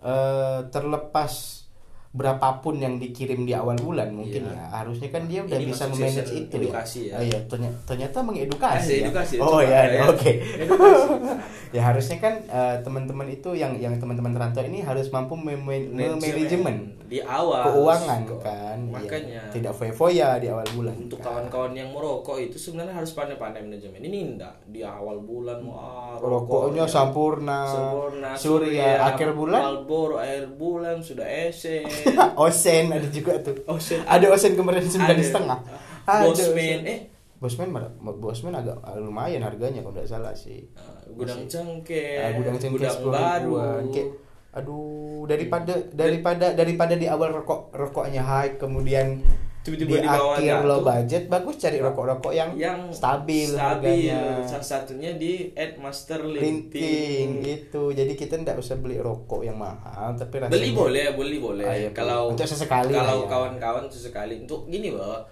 eh, 0.00 0.60
terlepas 0.68 1.64
berapapun 2.10 2.82
yang 2.82 2.98
dikirim 2.98 3.46
di 3.46 3.54
awal 3.54 3.78
bulan 3.78 4.10
mungkin 4.10 4.42
Iya. 4.42 4.58
ya 4.58 4.82
harusnya 4.82 5.14
kan 5.14 5.30
dia 5.30 5.46
udah 5.46 5.58
Ini 5.62 5.66
bisa 5.70 5.86
memanage 5.86 6.32
itu 6.34 6.54
edukasi 6.58 7.00
ya. 7.06 7.14
Ah, 7.14 7.22
iya, 7.22 7.38
ternyata, 7.46 7.78
ternyata 7.86 8.18
mengedukasi. 8.26 8.92
Ya. 8.98 9.06
edukasi, 9.06 9.34
oh 9.38 9.62
ya, 9.62 9.80
ya. 9.86 10.02
oke. 10.10 10.32
Edukasi. 10.42 11.06
ya 11.78 11.82
harusnya 11.86 12.18
kan 12.18 12.34
eh, 12.42 12.76
teman-teman 12.82 13.30
itu 13.30 13.54
yang 13.54 13.78
yang 13.78 13.94
teman-teman 14.02 14.34
rantau 14.34 14.66
ini 14.66 14.82
harus 14.82 15.06
mampu 15.14 15.38
mem- 15.38 15.62
manajemen 15.94 16.98
di 17.10 17.18
awal 17.18 17.66
keuangan 17.66 18.20
Kok. 18.22 18.38
kan 18.38 18.78
Iya. 18.78 18.92
makanya. 18.94 19.42
Tidak 19.50 19.72
foya-foya 19.74 20.38
di 20.38 20.46
awal 20.46 20.62
bulan 20.70 20.94
untuk 20.94 21.18
kan. 21.18 21.26
kawan-kawan 21.26 21.74
yang 21.74 21.90
merokok 21.90 22.38
itu 22.38 22.54
sebenarnya 22.54 22.94
harus 22.94 23.10
pandai-pandai 23.10 23.66
manajemen. 23.66 23.98
Ini 23.98 24.18
enggak 24.30 24.54
di 24.64 24.80
awal 24.80 25.18
bulan 25.18 25.58
wah 25.66 26.14
rokoknya. 26.16 26.86
Sampurna, 26.86 27.66
sempurna 27.66 28.30
surya, 28.38 29.02
akhir 29.02 29.34
bulan? 29.34 29.58
Marlboro 29.58 30.22
akhir 30.22 30.54
bulan 30.54 31.02
sudah 31.02 31.26
esen. 31.26 31.82
Osen 32.46 32.94
ada 32.94 33.08
juga 33.10 33.42
tuh. 33.42 33.58
Osen. 33.66 34.06
ada 34.06 34.26
osen 34.30 34.54
kemarin 34.54 34.86
sembilan 34.86 35.18
setengah. 35.18 35.58
Bosman, 36.06 36.80
eh. 36.86 37.00
bosman 37.38 37.68
bosman 38.00 38.54
agak 38.54 38.76
lumayan 38.98 39.42
harganya 39.42 39.80
kalau 39.80 39.94
tidak 39.98 40.10
salah 40.10 40.34
sih. 40.34 40.62
Ah, 40.74 41.02
gudang 41.10 41.46
cengkeh 41.46 42.18
Ah, 42.18 42.30
gudang 42.34 42.54
cengkeh 42.54 42.78
gudang 42.78 42.98
baru. 43.02 43.52
Kayak, 43.90 44.08
aduh 44.50 45.30
daripada 45.30 45.78
daripada 45.94 46.50
daripada 46.50 46.98
di 46.98 47.06
awal 47.06 47.30
rokok 47.30 47.70
rokoknya 47.70 48.22
high 48.22 48.58
kemudian 48.58 49.22
Tiba-tiba 49.60 50.00
di 50.00 50.00
di 50.00 50.08
akhir 50.08 50.64
low 50.64 50.80
budget 50.80 51.28
bagus 51.28 51.60
cari 51.60 51.84
rokok-rokok 51.84 52.32
yang, 52.32 52.56
yang 52.56 52.80
stabil, 52.88 53.44
stabil. 53.44 54.08
harganya. 54.08 54.40
salah 54.48 54.64
satunya 54.64 55.12
di 55.20 55.52
Ed 55.52 55.76
Master 55.76 56.24
linting. 56.24 56.40
Linting 56.40 57.30
itu 57.44 57.82
jadi 57.92 58.12
kita 58.16 58.40
tidak 58.40 58.56
usah 58.56 58.80
beli 58.80 58.96
rokok 58.96 59.44
yang 59.44 59.60
mahal 59.60 60.16
tapi 60.16 60.40
rasanya 60.40 60.56
beli 60.56 60.72
boleh 60.72 61.04
beli 61.12 61.36
boleh. 61.36 61.64
Ah, 61.68 61.76
iya, 61.76 61.90
kalau 61.92 62.32
untuk 62.32 62.48
sesekali 62.48 62.96
kalau 62.96 63.28
ya. 63.28 63.28
kawan-kawan 63.28 63.84
sesekali. 63.92 64.48
Untuk 64.48 64.64
gini 64.72 64.96
loh 64.96 65.28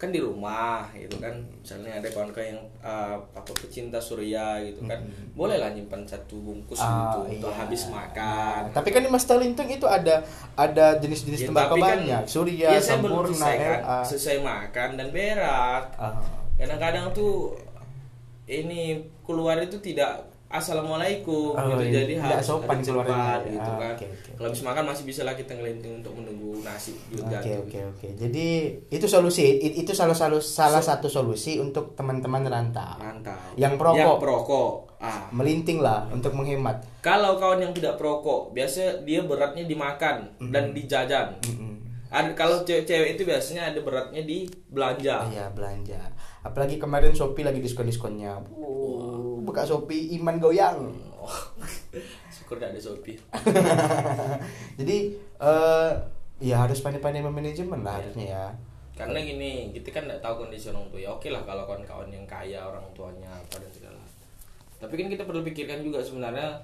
kan 0.00 0.08
di 0.08 0.16
rumah 0.16 0.88
gitu 0.96 1.20
kan. 1.20 1.36
Misalnya 1.60 2.00
ada 2.00 2.08
kawan-kawan 2.08 2.56
yang 2.56 2.60
uh, 2.80 3.20
apa 3.36 3.52
pecinta 3.52 4.00
surya 4.00 4.56
gitu 4.64 4.88
kan. 4.88 5.04
Boleh 5.36 5.60
lah 5.60 5.76
nyimpan 5.76 6.08
satu 6.08 6.40
bungkus 6.40 6.80
Ah, 6.80 7.12
gitu 7.12 7.36
untuk 7.36 7.52
iya. 7.52 7.60
habis 7.60 7.82
makan. 7.92 8.72
Tapi 8.72 8.88
kan 8.88 9.04
di 9.04 9.10
Master 9.12 9.36
Linting 9.36 9.76
itu 9.76 9.84
ada 9.84 10.24
ada 10.56 10.96
jenis-jenis 10.96 11.44
Ya, 11.44 11.48
tembakau 11.52 11.76
kan 11.76 12.00
banyak. 12.00 12.24
Surya 12.24 12.80
belum 12.80 12.88
sempurna 12.88 13.28
selesai 13.36 13.54
kan. 13.60 13.78
Selesai 14.08 14.36
makan 14.40 14.88
dan 14.96 15.08
berak. 15.12 15.84
Ah, 16.00 16.16
kadang-kadang 16.56 17.12
tuh 17.12 17.52
ini 18.48 19.04
keluar 19.22 19.60
itu 19.60 19.76
tidak 19.84 20.29
assalamualaikum 20.50 21.52
Oh, 21.52 21.62
gitu 21.72 21.84
iya. 21.84 21.92
jadi 21.96 22.12
harus 22.18 22.42
sopan 22.42 22.78
keluarnya 22.78 23.14
cepat 23.14 23.40
gitu 23.48 23.70
Ah, 23.70 23.78
kan 23.78 23.92
oke, 23.92 24.04
oke. 24.04 24.30
kalau 24.34 24.48
habis 24.48 24.62
makan 24.62 24.84
masih 24.84 25.04
bisa 25.04 25.20
lah 25.22 25.34
kita 25.34 25.52
ngelinting 25.52 25.92
untuk 25.96 26.12
menunggu 26.12 26.58
nasi 26.60 26.98
juga 27.08 27.38
Oke 27.38 27.52
oke 27.60 27.78
oke. 27.88 28.08
Jadi 28.16 28.46
itu 28.88 29.06
solusi 29.06 29.46
it- 29.56 29.78
itu 29.78 29.92
salah 29.92 30.12
satu 30.12 30.38
salah 30.38 30.80
satu 30.80 31.06
solusi 31.06 31.56
untuk 31.56 31.94
teman-teman 31.94 32.42
rantau. 32.42 32.98
mantap 32.98 33.38
Yang 33.54 33.74
perokok. 33.76 33.96
yang 33.96 34.18
perokok 34.18 34.70
ah 34.98 35.30
Melinting 35.30 35.78
lah 35.78 36.04
untuk 36.08 36.34
menghemat. 36.34 36.82
kalau 37.00 37.36
kawan 37.36 37.62
yang 37.62 37.72
tidak 37.72 37.94
perokok 37.94 38.50
biasa 38.50 39.00
dia 39.00 39.22
beratnya 39.22 39.64
dimakan 39.64 40.16
dan 40.44 40.70
dijajan 40.70 41.38
Mm-mm. 41.40 41.78
ada 42.08 42.34
kalau 42.34 42.60
cewek-cewek 42.60 43.14
itu 43.14 43.22
biasanya 43.22 43.70
ada 43.70 43.80
beratnya 43.80 44.22
di 44.22 44.44
belanja 44.66 45.24
Iya 45.26 45.46
belanja. 45.48 46.10
Apalagi 46.40 46.76
kemarin 46.76 47.12
Shopee 47.12 47.44
lagi 47.44 47.60
diskon-diskonnya. 47.60 48.32
Uh, 48.50 49.19
buka 49.50 49.66
Shopee 49.66 50.14
iman 50.22 50.38
goyang. 50.38 50.94
Oh, 51.18 51.38
syukur 52.34 52.62
gak 52.62 52.70
ada 52.70 52.80
Shopee. 52.80 53.18
Jadi 54.78 55.18
eh 55.42 55.90
ya 56.40 56.62
harus 56.62 56.78
pandai-pandai 56.80 57.20
memanajemen 57.20 57.84
lah 57.84 58.00
harusnya 58.00 58.32
ya. 58.32 58.46
karena 58.96 59.20
gini 59.20 59.72
kita 59.76 59.92
kan 59.92 60.08
nggak 60.08 60.20
tahu 60.24 60.46
kondisi 60.46 60.70
orang 60.70 60.86
tua. 60.92 61.00
Ya 61.00 61.10
oke 61.12 61.28
lah 61.28 61.42
kalau 61.44 61.64
kawan-kawan 61.64 62.08
yang 62.12 62.24
kaya 62.28 62.62
orang 62.62 62.84
tuanya 62.94 63.28
apa 63.32 63.58
dan 63.58 63.72
segala. 63.72 64.00
Tapi 64.76 64.94
kan 64.96 65.08
kita 65.08 65.24
perlu 65.24 65.40
pikirkan 65.44 65.80
juga 65.84 66.04
sebenarnya 66.04 66.60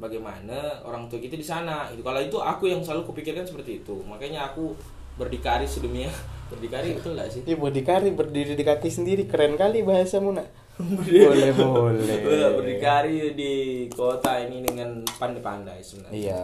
bagaimana 0.00 0.80
orang 0.80 1.06
tua 1.12 1.20
kita 1.20 1.36
di 1.36 1.44
sana. 1.44 1.92
Itu 1.92 2.00
kalau 2.00 2.20
itu 2.24 2.40
aku 2.40 2.72
yang 2.72 2.80
selalu 2.80 3.08
kupikirkan 3.12 3.44
seperti 3.44 3.84
itu. 3.84 4.00
Makanya 4.04 4.52
aku 4.52 4.72
berdikari 5.20 5.68
sedemikian 5.68 6.10
berdikari 6.52 6.96
betul 6.96 7.16
nggak 7.20 7.28
sih? 7.28 7.40
Ini 7.44 7.54
berdikari 7.60 8.08
berdiri 8.16 8.52
di 8.56 8.64
kaki 8.64 8.88
sendiri. 8.88 9.22
Keren 9.28 9.60
kali 9.60 9.84
bahasamu 9.84 10.40
nak. 10.40 10.63
Boleh 10.78 11.50
boleh. 11.54 12.16
berdikari 12.58 13.32
di 13.38 13.52
kota 13.94 14.42
ini 14.42 14.66
dengan 14.66 15.02
pandai-pandai 15.18 15.78
sebenarnya. 15.80 16.14
Iya. 16.14 16.42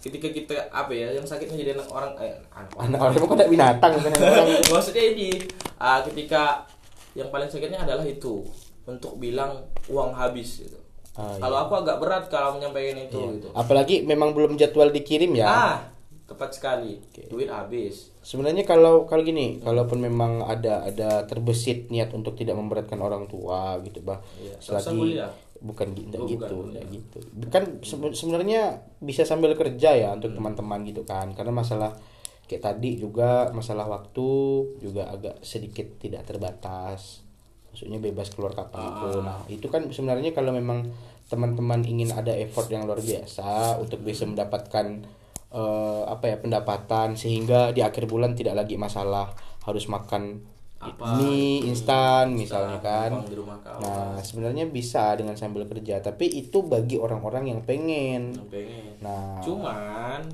ketika 0.00 0.32
kita 0.32 0.56
apa 0.72 0.96
ya 0.96 1.12
yang 1.12 1.28
sakitnya 1.28 1.60
jadi 1.60 1.76
anak 1.76 1.92
orang 1.92 2.16
eh, 2.24 2.32
anak 2.56 2.72
anak 2.80 3.20
orang 3.20 3.36
ada 3.36 3.52
binatang 3.52 3.92
kan? 4.00 4.12
Orang. 4.16 4.48
Maksudnya 4.72 5.04
ini 5.12 5.44
uh, 5.76 6.00
ketika 6.08 6.64
yang 7.12 7.28
paling 7.28 7.52
sakitnya 7.52 7.84
adalah 7.84 8.04
itu. 8.08 8.44
Untuk 8.88 9.20
bilang 9.20 9.68
uang 9.92 10.16
habis 10.16 10.64
gitu. 10.64 10.80
Ah, 11.14 11.36
iya. 11.36 11.42
kalau 11.44 11.56
aku 11.68 11.72
agak 11.84 12.00
berat 12.00 12.24
kalau 12.32 12.56
menyampaikan 12.56 12.96
itu 12.96 13.20
gitu. 13.38 13.48
Apalagi 13.52 14.02
memang 14.08 14.32
belum 14.32 14.56
jadwal 14.56 14.88
dikirim 14.88 15.36
ya. 15.36 15.46
Ah 15.46 15.76
tepat 16.30 16.54
sekali 16.54 17.02
duit 17.26 17.50
habis 17.50 18.14
Sebenarnya 18.20 18.62
kalau 18.62 19.08
kalau 19.08 19.24
gini, 19.24 19.58
kalaupun 19.58 19.96
memang 19.98 20.44
ada 20.44 20.84
ada 20.84 21.24
terbesit 21.24 21.88
niat 21.88 22.12
untuk 22.12 22.36
tidak 22.36 22.52
memberatkan 22.54 23.00
orang 23.00 23.24
tua 23.26 23.80
gitu, 23.80 24.04
bah. 24.04 24.20
Iya, 24.36 24.54
Selagi 24.60 24.92
kuliah. 24.92 25.32
bukan 25.58 25.88
gitu, 25.96 26.14
Oh, 26.20 26.28
bukan 26.28 26.36
gitu, 26.36 26.56
nggak 26.68 26.84
gitu. 26.92 27.18
Kan 27.48 27.64
sebe- 27.80 28.12
sebenarnya 28.12 28.60
bisa 29.00 29.24
sambil 29.24 29.56
kerja 29.56 29.96
ya 29.96 30.12
untuk 30.12 30.36
teman-teman 30.36 30.84
gitu 30.84 31.00
kan. 31.02 31.32
Karena 31.32 31.48
masalah 31.50 31.96
kayak 32.44 32.60
tadi 32.60 33.00
juga 33.00 33.48
masalah 33.50 33.88
waktu 33.88 34.28
juga 34.78 35.08
agak 35.08 35.40
sedikit 35.40 35.96
tidak 35.96 36.28
terbatas. 36.28 37.24
Maksudnya 37.72 38.04
bebas 38.04 38.28
keluar 38.30 38.52
kapan 38.52 38.84
pun. 39.00 39.24
Nah, 39.24 39.48
itu 39.48 39.64
kan 39.72 39.88
sebenarnya 39.88 40.36
kalau 40.36 40.52
memang 40.52 40.92
teman-teman 41.32 41.80
ingin 41.88 42.12
ada 42.12 42.36
effort 42.36 42.68
yang 42.68 42.84
luar 42.84 43.00
biasa 43.00 43.80
untuk 43.80 44.04
bisa 44.04 44.28
mendapatkan 44.28 45.06
eh, 45.50 46.02
apa 46.06 46.24
ya 46.30 46.36
pendapatan 46.38 47.18
sehingga 47.18 47.74
di 47.74 47.82
akhir 47.82 48.06
bulan 48.06 48.38
tidak 48.38 48.54
lagi 48.64 48.78
masalah 48.78 49.30
harus 49.66 49.86
makan 49.90 50.46
Apa, 50.80 51.20
mie 51.20 51.60
instan 51.68 52.32
misalnya 52.32 52.80
kan. 52.80 53.12
Nah, 53.84 54.16
sebenarnya 54.16 54.64
bisa 54.72 55.12
dengan 55.12 55.36
sambil 55.36 55.68
kerja, 55.68 56.00
tapi 56.00 56.24
itu 56.24 56.64
bagi 56.64 56.96
orang-orang 56.96 57.52
yang 57.52 57.60
pengen. 57.68 58.32
yang 58.32 58.48
pengen. 58.48 58.96
Nah, 59.04 59.44
cuman 59.44 60.24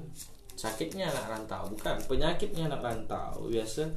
sakitnya 0.55 1.11
anak 1.11 1.26
rantau 1.26 1.66
bukan 1.66 1.98
penyakitnya 2.07 2.70
anak 2.70 2.79
rantau. 2.79 3.50
Biasa 3.50 3.90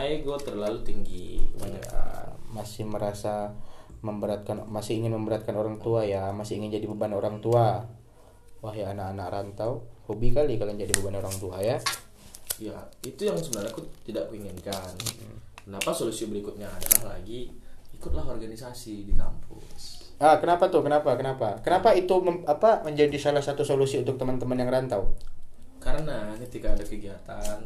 ego 0.00 0.40
terlalu 0.40 0.80
tinggi. 0.80 1.44
Kebanyakan 1.44 2.40
masih 2.56 2.88
merasa 2.88 3.52
memberatkan 4.00 4.64
masih 4.72 4.96
ingin 4.96 5.12
memberatkan 5.12 5.60
orang 5.60 5.76
tua 5.76 6.08
ya, 6.08 6.32
masih 6.32 6.56
ingin 6.56 6.80
jadi 6.80 6.88
beban 6.88 7.12
orang 7.12 7.44
tua. 7.44 7.84
Wah, 8.64 8.72
ya 8.72 8.90
anak-anak 8.90 9.28
rantau, 9.28 9.84
hobi 10.08 10.32
kali 10.32 10.56
kalian 10.56 10.80
jadi 10.80 10.92
beban 10.96 11.18
orang 11.18 11.34
tua 11.36 11.60
ya. 11.60 11.76
ya 12.56 12.72
itu 13.04 13.28
yang 13.28 13.36
sebenarnya 13.36 13.68
aku 13.68 13.84
tidak 14.00 14.32
kuinginkan 14.32 14.88
kenapa 15.60 15.92
solusi 15.92 16.24
berikutnya 16.24 16.64
adalah 16.64 17.12
lagi 17.20 17.52
ikutlah 17.92 18.24
organisasi 18.24 19.04
di 19.04 19.12
kampus 19.12 20.08
Ah, 20.16 20.40
kenapa 20.40 20.72
tuh? 20.72 20.80
Kenapa? 20.80 21.12
Kenapa? 21.20 21.60
Kenapa 21.60 21.92
itu 21.92 22.16
mem- 22.24 22.48
apa 22.48 22.80
menjadi 22.80 23.12
salah 23.20 23.44
satu 23.44 23.60
solusi 23.60 24.00
untuk 24.00 24.16
teman-teman 24.16 24.56
yang 24.56 24.72
rantau? 24.72 25.12
karena 25.76 26.32
ketika 26.40 26.72
ada 26.72 26.82
kegiatan 26.82 27.60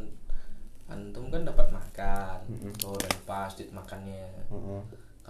antum 0.85 1.31
kan 1.31 1.47
dapat 1.47 1.71
makan 1.71 2.37
oh 2.85 2.99
dan 2.99 3.17
pas 3.25 3.49
makannya 3.71 4.27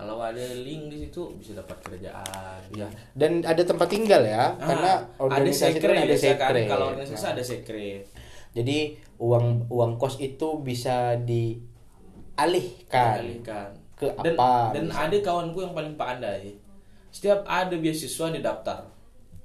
kalau 0.01 0.17
ada 0.19 0.41
link 0.57 0.89
di 0.89 0.99
situ 1.03 1.37
bisa 1.37 1.53
dapat 1.55 1.77
kerjaan 1.81 2.61
Ya, 2.73 2.89
dan 3.13 3.43
ada 3.43 3.61
tempat 3.61 3.87
tinggal 3.87 4.23
ya, 4.23 4.53
Ah, 4.53 4.65
karena 4.65 4.93
organisasi 5.19 5.77
sekre 5.77 5.85
kan 5.87 5.99
ada 5.99 6.09
biasa 6.09 6.25
kan. 6.25 6.33
sekre. 6.49 6.63
kalau 6.67 6.87
organisasi 6.89 7.21
Nah, 7.21 7.31
ada 7.31 7.43
sekre 7.43 7.91
Jadi 8.51 8.79
uang 9.19 9.47
uang 9.69 9.93
kos 9.95 10.17
itu 10.19 10.49
bisa 10.59 11.15
dialihkan 12.35 13.17
Alihkan. 13.21 13.69
ke 13.93 14.09
dan, 14.17 14.35
apa? 14.35 14.73
dan 14.73 14.87
ada 14.89 15.17
kawanku 15.19 15.61
yang 15.61 15.71
paling 15.71 15.95
pandai 15.95 16.57
setiap 17.09 17.45
ada 17.45 17.75
beasiswa 17.75 18.31
dia 18.31 18.41
daftar 18.41 18.89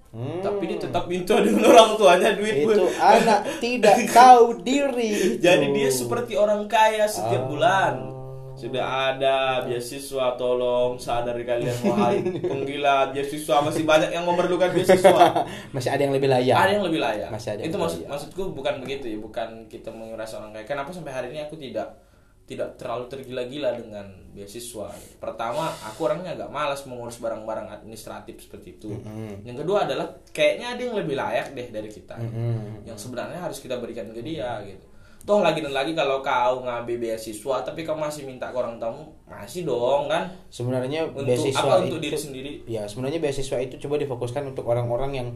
Hmm, 0.09 0.39
tapi 0.39 0.63
dia 0.65 0.79
tetap 0.79 1.05
minta 1.05 1.35
dengan 1.43 1.67
orang 1.67 1.99
tuanya 1.99 2.31
duit 2.33 2.63
itu 2.63 2.71
Bu. 2.71 2.87
anak 2.95 3.51
tidak 3.59 3.99
tahu 4.07 4.63
diri. 4.63 5.35
jadi 5.35 5.67
dia 5.67 5.91
seperti 5.91 6.33
orang 6.33 6.63
kaya 6.65 7.03
setiap 7.05 7.43
Oh. 7.43 7.51
bulan 7.51 8.14
sudah 8.55 9.11
ada 9.11 9.67
beasiswa 9.67 10.39
tolong 10.39 10.95
sadar 10.95 11.35
kalian 11.43 11.75
wahai 11.83 12.23
penggila 12.51 13.11
beasiswa 13.11 13.55
masih 13.59 13.83
banyak 13.83 14.15
yang 14.15 14.23
memerlukan 14.23 14.71
beasiswa. 14.71 15.45
Masih 15.75 15.91
ada 15.91 16.01
yang 16.07 16.15
lebih 16.15 16.31
layak. 16.31 16.55
ada 16.55 16.71
yang 16.71 16.85
lebih 16.87 17.03
layak. 17.03 17.29
Masih 17.29 17.49
ada 17.55 17.61
itu 17.67 17.75
maksud 17.75 17.99
layak. 18.03 18.11
maksudku 18.15 18.43
bukan 18.55 18.73
begitu 18.79 19.05
ya 19.11 19.17
bukan 19.19 19.67
kita 19.67 19.91
menguras 19.91 20.31
orang 20.39 20.55
kaya. 20.55 20.63
Kenapa 20.63 20.95
sampai 20.95 21.11
hari 21.11 21.27
ini 21.35 21.43
aku 21.43 21.59
tidak 21.59 21.99
tidak 22.45 22.77
terlalu 22.79 23.11
tergila-gila 23.11 23.75
dengan 23.75 24.07
beasiswa? 24.31 24.87
Pertama 25.19 25.67
aku 25.83 25.99
orangnya 26.07 26.39
agak 26.39 26.49
malas 26.49 26.87
mengurus 26.87 27.19
barang-barang 27.19 27.67
administratif 27.75 28.39
seperti 28.39 28.79
itu. 28.79 28.95
Yang 29.43 29.67
kedua 29.67 29.83
adalah 29.83 30.07
kayaknya 30.31 30.79
ada 30.79 30.81
yang 30.81 30.95
lebih 30.95 31.15
layak 31.19 31.51
deh 31.51 31.67
dari 31.67 31.89
kita. 31.91 32.15
Mm-mm. 32.15 32.87
yang 32.87 32.95
sebenarnya 32.95 33.43
harus 33.43 33.59
kita 33.59 33.75
berikan 33.81 34.07
ke 34.15 34.23
dia 34.23 34.63
gitu 34.63 34.94
toh 35.25 35.41
lagi 35.41 35.59
dan 35.59 35.73
lagi 35.73 35.91
kalau 35.91 36.21
kau 36.21 36.61
ngambil 36.61 37.01
beasiswa 37.01 37.65
tapi 37.65 37.81
kau 37.81 37.97
masih 37.97 38.23
minta 38.23 38.47
ke 38.47 38.55
orang 38.55 38.77
tamu 38.77 39.09
masih 39.25 39.65
dong 39.65 40.05
kan 40.05 40.29
Sebenarnya 40.47 41.09
untuk 41.09 41.25
beasiswa 41.25 41.59
apa 41.59 41.81
untuk 41.81 41.97
itu 41.97 41.97
diri 41.99 42.17
sendiri 42.17 42.51
ya 42.65 42.85
sebenarnya 42.85 43.17
beasiswa 43.17 43.57
itu 43.57 43.81
coba 43.81 43.97
difokuskan 43.97 44.45
untuk 44.45 44.69
orang-orang 44.69 45.11
yang 45.13 45.27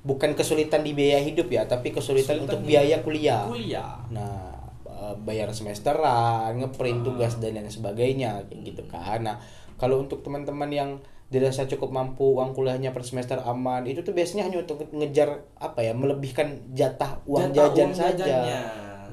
bukan 0.00 0.32
kesulitan 0.32 0.84
di 0.84 0.92
biaya 0.92 1.16
hidup 1.16 1.48
ya, 1.48 1.64
tapi 1.64 1.88
kesulitan, 1.88 2.36
Kesulitan 2.36 2.44
untuk 2.44 2.60
biaya 2.60 3.00
kuliah. 3.00 3.48
kuliah 3.48 4.04
Nah, 4.12 4.52
eh, 4.84 5.16
bayar 5.24 5.48
semesteran, 5.48 6.60
ngeprint 6.60 7.00
Ah. 7.00 7.04
tugas 7.08 7.32
dan 7.40 7.56
lain 7.56 7.72
sebagainya 7.72 8.44
kayak 8.44 8.60
gitu 8.68 8.82
kan. 8.84 9.24
Nah, 9.24 9.40
kalau 9.76 10.04
untuk 10.04 10.20
teman-teman 10.20 10.68
yang 10.68 10.90
dirasa 11.32 11.64
cukup 11.64 11.88
mampu 11.88 12.36
uang 12.36 12.52
kuliahnya 12.52 12.92
per 12.92 13.00
semester 13.00 13.40
aman, 13.42 13.88
itu 13.88 14.04
tuh 14.04 14.12
biasanya 14.12 14.44
hanya 14.44 14.60
untuk 14.60 14.84
ngejar 14.92 15.40
apa 15.56 15.80
ya, 15.80 15.96
melebihkan 15.96 16.52
jatah 16.76 17.24
uang 17.24 17.48
Jatah 17.50 17.72
jajan 17.72 17.88
uang 17.88 17.96
saja. 17.96 18.24
jajannya. 18.28 18.60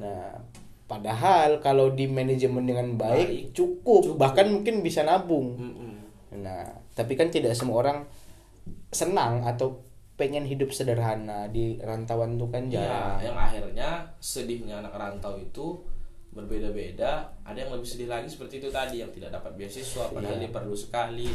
Nah, 0.02 0.34
padahal 0.84 1.56
kalau 1.58 1.90
di 1.90 2.04
manajemen 2.04 2.62
dengan 2.62 2.88
baik, 2.92 3.28
Baik. 3.28 3.44
cukup, 3.52 4.02
Cukup. 4.04 4.18
bahkan 4.18 4.50
mungkin 4.50 4.82
bisa 4.82 5.00
nabung. 5.00 5.54
Mm-mm. 5.54 5.94
Nah, 6.36 6.66
tapi 6.92 7.14
kan 7.14 7.28
tidak 7.28 7.54
semua 7.54 7.80
orang 7.80 7.98
senang 8.90 9.40
atau 9.42 9.80
pengen 10.12 10.44
hidup 10.44 10.68
sederhana 10.68 11.46
di 11.46 11.78
rantauan 11.78 12.36
itu 12.36 12.46
kan 12.46 12.66
Ya, 12.66 12.82
jarang. 12.82 13.18
yang 13.22 13.36
akhirnya 13.38 13.88
sedihnya 14.18 14.74
anak 14.78 14.92
rantau 14.92 15.34
itu 15.34 15.80
berbeda-beda. 16.32 17.28
Ada 17.42 17.58
yang 17.58 17.72
lebih 17.72 17.84
sedih 17.86 18.08
lagi 18.08 18.24
seperti 18.26 18.58
itu 18.58 18.68
tadi 18.68 18.98
yang 18.98 19.10
tidak 19.10 19.32
dapat 19.32 19.52
beasiswa 19.54 20.08
padahal 20.08 20.36
Iya. 20.36 20.42
dia 20.42 20.50
perlu 20.50 20.74
sekali. 20.74 21.28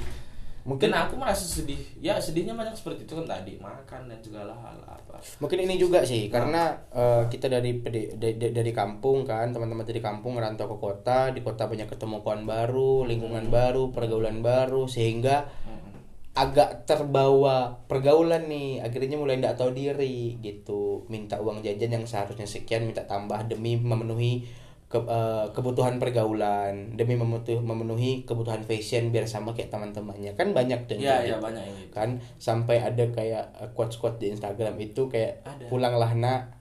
Mungkin 0.67 0.91
aku 0.91 1.15
merasa 1.15 1.47
sedih. 1.47 1.80
Ya, 1.97 2.19
sedihnya 2.19 2.51
banyak 2.51 2.75
seperti 2.75 3.08
itu 3.08 3.15
kan 3.15 3.23
tadi, 3.25 3.56
makan 3.58 4.01
dan 4.06 4.19
segala 4.19 4.51
hal 4.53 4.75
apa. 4.84 5.15
mungkin 5.39 5.63
ini 5.63 5.80
juga 5.80 6.03
sih 6.03 6.27
karena 6.27 6.75
eh, 6.91 7.23
kita 7.25 7.47
dari 7.47 7.80
pede- 7.80 8.13
da- 8.13 8.36
da- 8.36 8.53
dari 8.53 8.69
kampung 8.69 9.23
kan 9.23 9.49
teman-teman 9.49 9.82
dari 9.82 9.97
kampung 9.97 10.36
ngerantau 10.36 10.67
ke 10.69 10.77
kota 10.77 11.32
di 11.32 11.41
kota 11.41 11.65
banyak 11.65 11.88
ketemu 11.88 12.21
kawan 12.21 12.43
baru 12.43 13.01
lingkungan 13.03 13.49
baru 13.49 13.89
pergaulan 13.89 14.43
baru 14.43 14.86
sehingga 14.86 15.47
Mm-mm. 15.65 15.95
agak 16.36 16.86
terbawa 16.86 17.82
pergaulan 17.88 18.45
nih 18.45 18.77
akhirnya 18.77 19.17
mulai 19.17 19.41
tidak 19.41 19.58
tahu 19.58 19.73
diri 19.73 20.38
gitu 20.38 21.08
minta 21.08 21.41
uang 21.41 21.65
jajan 21.65 21.97
yang 21.97 22.06
seharusnya 22.06 22.45
sekian 22.45 22.86
minta 22.86 23.01
tambah 23.03 23.41
demi 23.47 23.73
memenuhi 23.73 24.45
ke- 24.88 25.04
eh, 25.04 25.45
kebutuhan 25.52 26.00
pergaulan 26.00 26.95
demi 26.95 27.13
memenuhi, 27.13 27.60
memenuhi 27.60 28.12
kebutuhan 28.23 28.63
fashion 28.63 29.10
biar 29.10 29.23
sama 29.23 29.52
kayak 29.52 29.67
teman-temannya. 29.67 30.32
Kan 30.34 30.52
banyak 30.52 30.88
dan 30.88 30.97
Ya, 30.97 31.19
ya 31.21 31.36
banyak 31.38 31.60
yang 31.60 31.78
gitu. 31.78 31.91
kan 31.91 32.10
sampai 32.38 32.80
ada 32.80 33.04
kayak 33.10 33.52
eh, 33.54 33.69
quotes-quotes 33.73 34.17
di 34.17 34.28
Instagram 34.30 34.76
itu 34.78 35.06
kayak 35.06 35.43
Ada. 35.43 35.67
pulanglah 35.67 36.12
nak. 36.13 36.56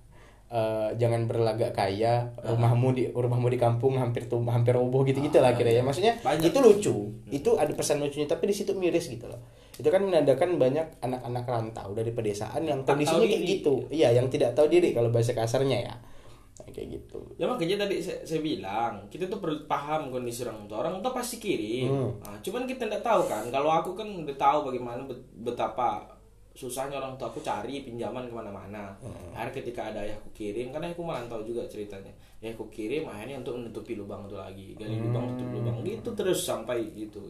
Eh, 0.47 0.91
jangan 0.97 1.27
berlagak 1.27 1.71
kaya. 1.71 2.31
Rumahmu 2.37 2.89
di 2.93 3.03
rumahmu 3.09 3.47
di 3.47 3.57
kampung 3.57 3.95
hampir 3.95 4.27
tuh 4.27 4.43
hampir 4.45 4.71
roboh 4.73 5.03
gitu 5.03 5.19
gitu 5.19 5.39
lah 5.39 5.51
Ah, 5.51 5.55
kira 5.55 5.71
ya. 5.71 5.83
maksudnya 5.83 6.15
Banyak. 6.17 6.47
itu 6.47 6.59
lucu. 6.61 6.95
Itu 7.29 7.55
ada 7.55 7.71
pesan 7.71 7.99
lucunya 7.99 8.27
tapi 8.27 8.47
di 8.47 8.55
situ 8.55 8.71
miris 8.73 9.07
gitu 9.07 9.27
loh. 9.27 9.39
Itu 9.73 9.87
kan 9.87 10.03
menandakan 10.03 10.55
banyak 10.57 10.99
anak-anak 10.99 11.45
rantau 11.45 11.91
dari 11.93 12.11
pedesaan 12.11 12.63
yang 12.63 12.83
kondisinya 12.83 13.23
kayak 13.23 13.43
gitu. 13.45 13.87
Iya 13.87 14.15
yang 14.15 14.27
tidak 14.27 14.51
tahu 14.53 14.67
diri 14.67 14.91
kalau 14.91 15.11
bahasa 15.11 15.31
kasarnya 15.31 15.79
ya 15.85 15.95
Nah, 16.57 16.73
kayak 16.73 16.89
gitu 16.89 17.21
Ya 17.37 17.45
makanya 17.45 17.85
tadi 17.85 18.01
saya, 18.01 18.25
saya 18.25 18.41
bilang 18.41 19.05
kita 19.13 19.29
tuh 19.29 19.37
perlu 19.37 19.69
paham 19.69 20.09
kondisi 20.09 20.41
orang 20.49 20.65
tua. 20.65 20.89
Orang 20.89 21.05
tua 21.05 21.13
pasti 21.13 21.37
kirim. 21.37 21.93
Hmm. 21.93 22.11
Nah, 22.25 22.37
cuman 22.41 22.65
kita 22.65 22.89
tidak 22.89 23.05
tahu 23.05 23.29
kan. 23.29 23.45
Kalau 23.53 23.69
aku 23.69 23.93
kan 23.93 24.09
udah 24.09 24.37
tahu 24.41 24.73
bagaimana 24.73 25.05
bet- 25.05 25.29
betapa 25.45 26.17
susahnya 26.57 26.97
orang 26.97 27.21
tua 27.21 27.29
aku 27.29 27.45
cari 27.45 27.85
pinjaman 27.85 28.33
ke 28.33 28.35
mana-mana. 28.35 28.97
Hmm. 29.05 29.37
Akhirnya 29.37 29.53
ketika 29.61 29.93
ada 29.93 30.01
ayahku 30.01 30.33
kirim, 30.33 30.73
karena 30.73 30.89
aku 30.89 31.05
merantau 31.05 31.45
juga 31.45 31.69
ceritanya. 31.69 32.11
Ya 32.41 32.57
aku 32.57 32.73
kirim 32.73 33.05
akhirnya 33.05 33.45
untuk 33.45 33.61
menutupi 33.61 33.93
lubang 33.93 34.25
itu 34.25 34.37
lagi, 34.41 34.67
gali 34.73 34.97
lubang 34.97 35.37
tutup 35.37 35.53
lubang 35.53 35.85
gitu 35.85 36.09
terus 36.17 36.41
sampai 36.41 36.89
gitu. 36.97 37.21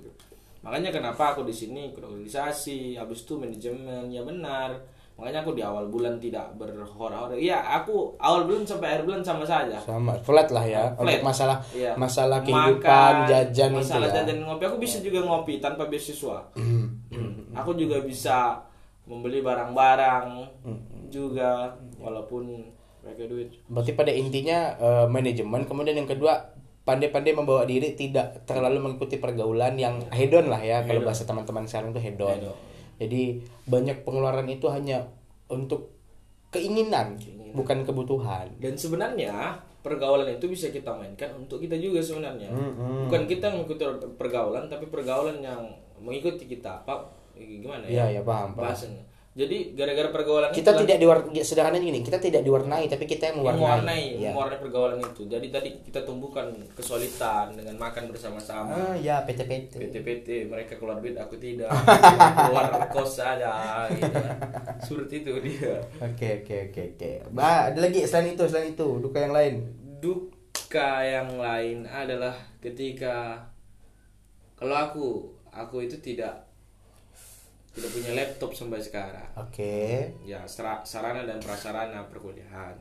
Makanya 0.62 0.94
kenapa 0.94 1.34
aku 1.34 1.42
di 1.46 1.54
sini 1.54 1.90
organisasi, 1.90 2.94
habis 2.98 3.26
itu 3.26 3.34
manajemen 3.38 4.06
ya 4.10 4.22
benar. 4.22 4.78
Makanya 5.16 5.40
aku 5.40 5.52
di 5.52 5.64
awal 5.64 5.88
bulan 5.88 6.20
tidak 6.20 6.52
berhora-hora. 6.54 7.32
Iya, 7.32 7.56
aku 7.56 8.12
awal 8.16 8.44
bulan 8.44 8.62
sampai 8.62 8.86
akhir 8.90 9.02
bulan 9.02 9.20
sama 9.20 9.42
saja. 9.42 9.80
sama 9.80 10.12
flat 10.20 10.48
lah 10.50 10.60
ya 10.62 10.84
Flat. 10.92 11.00
untuk 11.00 11.20
masalah 11.24 11.56
Iya. 11.70 11.92
masalah 11.96 12.38
kehidupan 12.42 12.84
Makan, 12.84 13.14
jajan 13.26 13.70
itu 13.70 13.78
masalah 13.80 14.06
ya 14.06 14.14
jajan 14.20 14.38
ngopi 14.42 14.62
aku 14.62 14.76
bisa 14.76 14.96
juga 15.00 15.18
ngopi 15.22 15.56
tanpa 15.56 15.82
beasiswa 15.86 16.36
Hmm. 16.52 17.00
aku 17.50 17.72
juga 17.74 18.00
bisa 18.00 18.60
membeli 19.02 19.40
barang-barang 19.40 20.26
juga 21.08 21.70
walaupun 21.96 22.60
mereka 23.00 23.24
duit 23.24 23.48
berarti 23.66 23.92
pada 23.94 24.12
intinya 24.12 24.74
uh, 24.76 25.06
manajemen 25.06 25.64
kemudian 25.64 25.96
yang 25.96 26.06
kedua 26.06 26.52
pandai-pandai 26.82 27.32
membawa 27.32 27.64
diri 27.64 27.94
tidak 27.94 28.44
terlalu 28.44 28.78
mengikuti 28.80 29.16
pergaulan 29.16 29.74
yang 29.74 30.02
hedon 30.10 30.46
lah 30.46 30.60
ya 30.60 30.82
kalau 30.82 31.02
bahasa 31.02 31.24
teman-teman 31.24 31.64
sekarang 31.64 31.90
itu 31.90 32.02
hedon. 32.04 32.36
hedon 32.36 32.56
jadi 32.96 33.40
banyak 33.68 34.02
pengeluaran 34.02 34.48
itu 34.48 34.66
hanya 34.72 35.04
untuk 35.46 35.92
keinginan, 36.50 37.16
keinginan. 37.20 37.54
bukan 37.54 37.78
kebutuhan 37.84 38.46
dan 38.58 38.74
sebenarnya 38.74 39.60
pergaulan 39.86 40.26
itu 40.26 40.50
bisa 40.50 40.74
kita 40.74 40.90
mainkan 40.98 41.30
untuk 41.38 41.62
kita 41.62 41.78
juga 41.78 42.02
sebenarnya 42.02 42.50
mm 42.50 42.70
-hmm. 42.74 43.00
bukan 43.06 43.22
kita 43.30 43.46
mengikuti 43.54 43.86
pergaulan 44.18 44.66
tapi 44.66 44.90
pergaulan 44.90 45.38
yang 45.38 45.62
mengikuti 46.02 46.50
kita 46.50 46.82
apa 46.82 47.06
gimana 47.36 47.86
ya 47.86 48.10
ya, 48.10 48.18
ya 48.18 48.22
paham, 48.24 48.56
paham. 48.56 48.66
bahasanya 48.66 49.04
jadi 49.36 49.76
gara-gara 49.76 50.08
pergaulan 50.08 50.48
kita 50.48 50.72
itulah, 50.72 50.80
tidak 50.88 50.96
diwarnai 50.96 51.36
ya, 51.36 51.44
sederhananya 51.44 51.84
gini 51.84 52.00
kita 52.00 52.16
tidak 52.16 52.40
diwarnai 52.40 52.88
tapi 52.88 53.04
kita 53.04 53.28
yang 53.28 53.44
mewarnai. 53.44 53.60
Mewarnai, 53.60 54.04
ya. 54.16 54.32
mewarnai 54.32 54.58
pergaulan 54.64 54.96
itu. 55.04 55.28
Jadi 55.28 55.46
tadi 55.52 55.68
kita 55.84 56.08
tumbuhkan 56.08 56.56
kesulitan 56.72 57.52
dengan 57.52 57.76
makan 57.76 58.08
bersama-sama. 58.08 58.72
Ah 58.72 58.94
ya 58.96 59.20
PT 59.28 59.44
PT 59.44 59.72
PT 59.76 59.94
PT 60.00 60.28
mereka 60.48 60.80
keluar 60.80 61.04
duit 61.04 61.20
aku 61.20 61.36
tidak. 61.36 61.68
Keluar 62.48 62.88
kos 62.88 63.20
saja 63.20 63.84
gitu 63.92 64.08
kan. 64.08 64.40
seperti 64.80 65.20
itu 65.20 65.32
dia. 65.44 65.84
Oke 66.00 66.40
oke 66.40 66.56
oke 66.72 66.82
oke. 66.96 67.10
Bah 67.36 67.68
ada 67.68 67.76
lagi 67.84 68.08
selain 68.08 68.32
itu 68.32 68.44
selain 68.48 68.72
itu 68.72 68.88
duka 69.04 69.20
yang 69.20 69.36
lain? 69.36 69.54
Duka 70.00 71.04
yang 71.04 71.36
lain 71.36 71.84
adalah 71.84 72.32
ketika 72.64 73.44
kalau 74.56 74.76
aku 74.80 75.06
aku 75.52 75.84
itu 75.84 76.00
tidak 76.00 76.45
tidak 77.76 77.90
punya 77.92 78.10
laptop 78.16 78.50
sampai 78.56 78.80
sekarang. 78.80 79.28
Oke. 79.36 79.52
Okay. 79.52 79.96
Ya 80.24 80.48
sarana 80.48 81.28
dan 81.28 81.38
prasarana 81.44 82.08
perkuliahan. 82.08 82.72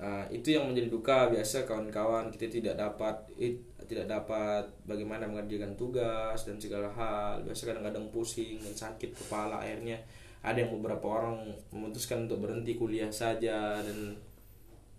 Uh, 0.00 0.24
itu 0.32 0.56
yang 0.56 0.64
menjadi 0.64 0.88
duka 0.88 1.28
biasa 1.28 1.68
kawan-kawan 1.68 2.32
kita 2.32 2.48
tidak 2.48 2.80
dapat 2.80 3.12
it, 3.36 3.60
tidak 3.84 4.08
dapat 4.08 4.64
bagaimana 4.88 5.28
mengerjakan 5.28 5.76
tugas 5.76 6.48
dan 6.48 6.56
segala 6.56 6.88
hal 6.96 7.44
biasa 7.44 7.68
kadang-kadang 7.68 8.08
pusing 8.08 8.56
dan 8.64 8.72
sakit 8.72 9.12
kepala 9.12 9.60
akhirnya 9.60 10.00
ada 10.40 10.56
yang 10.56 10.72
beberapa 10.80 11.04
orang 11.04 11.52
memutuskan 11.68 12.24
untuk 12.24 12.48
berhenti 12.48 12.80
kuliah 12.80 13.12
saja 13.12 13.84
dan 13.84 14.16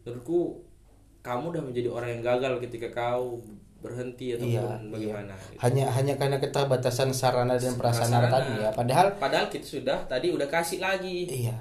menurutku 0.05 0.61
kamu 1.25 1.49
udah 1.49 1.63
menjadi 1.65 1.89
orang 1.89 2.09
yang 2.17 2.21
gagal 2.21 2.61
ketika 2.61 2.93
kau 2.93 3.41
berhenti 3.82 4.38
atau 4.38 4.46
iya, 4.46 4.62
bagaimana 4.94 5.34
iya. 5.34 5.50
gitu. 5.50 5.60
hanya 5.65 5.86
hanya 5.89 6.13
karena 6.22 6.38
keterbatasan 6.38 7.10
sarana 7.12 7.58
dan 7.58 7.74
prasarana 7.74 8.30
tadi 8.30 8.54
ya 8.62 8.70
padahal 8.70 9.08
padahal 9.17 9.50
kita 9.50 9.65
sudah 9.65 9.98
tadi 10.06 10.30
udah 10.30 10.46
kasih 10.46 10.78
lagi 10.78 11.26
iya 11.26 11.58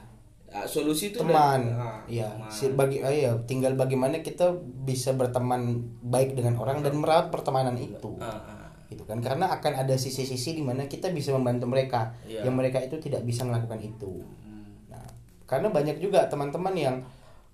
ah, 0.53 0.69
solusi 0.69 1.17
itu 1.17 1.25
teman 1.25 1.73
udah, 1.73 1.81
ah, 1.81 1.99
iya 2.05 2.29
teman. 2.29 2.77
bagi 2.77 3.01
oh 3.01 3.09
iya 3.09 3.33
tinggal 3.49 3.73
bagaimana 3.73 4.21
kita 4.21 4.53
bisa 4.85 5.17
berteman 5.17 5.81
baik 6.05 6.37
dengan 6.37 6.61
orang 6.61 6.85
dan 6.85 7.01
merawat 7.01 7.33
pertemanan 7.33 7.75
itu 7.81 8.21
ah, 8.21 8.37
ah. 8.37 8.69
gitu 8.93 9.09
kan 9.09 9.25
karena 9.25 9.49
akan 9.57 9.81
ada 9.81 9.97
sisi-sisi 9.97 10.53
di 10.53 10.61
mana 10.61 10.85
kita 10.85 11.09
bisa 11.17 11.33
membantu 11.33 11.73
mereka 11.73 12.13
iya. 12.29 12.45
yang 12.45 12.53
mereka 12.53 12.85
itu 12.85 13.01
tidak 13.01 13.25
bisa 13.25 13.49
melakukan 13.49 13.81
itu 13.81 14.21
hmm. 14.21 14.93
nah 14.93 15.09
karena 15.49 15.73
banyak 15.73 15.97
juga 15.97 16.29
teman-teman 16.29 16.77
yang 16.77 16.97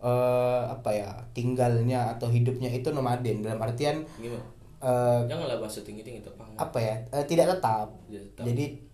uh, 0.03 0.75
apa 0.75 0.91
ya 0.93 1.11
tinggalnya 1.33 2.17
atau 2.17 2.29
hidupnya 2.29 2.69
itu 2.73 2.91
nomaden 2.93 3.41
dalam 3.41 3.61
artian 3.63 4.05
Gimana? 4.19 4.56
Uh, 4.87 5.21
janganlah 5.27 5.59
bahasa 5.59 5.83
tinggi 5.83 6.07
tinggi 6.07 6.23
apa 6.57 6.79
ya 6.79 6.97
uh, 7.11 7.25
tidak 7.27 7.59
tetap. 7.59 7.91
tetap 8.07 8.45
jadi 8.47 8.87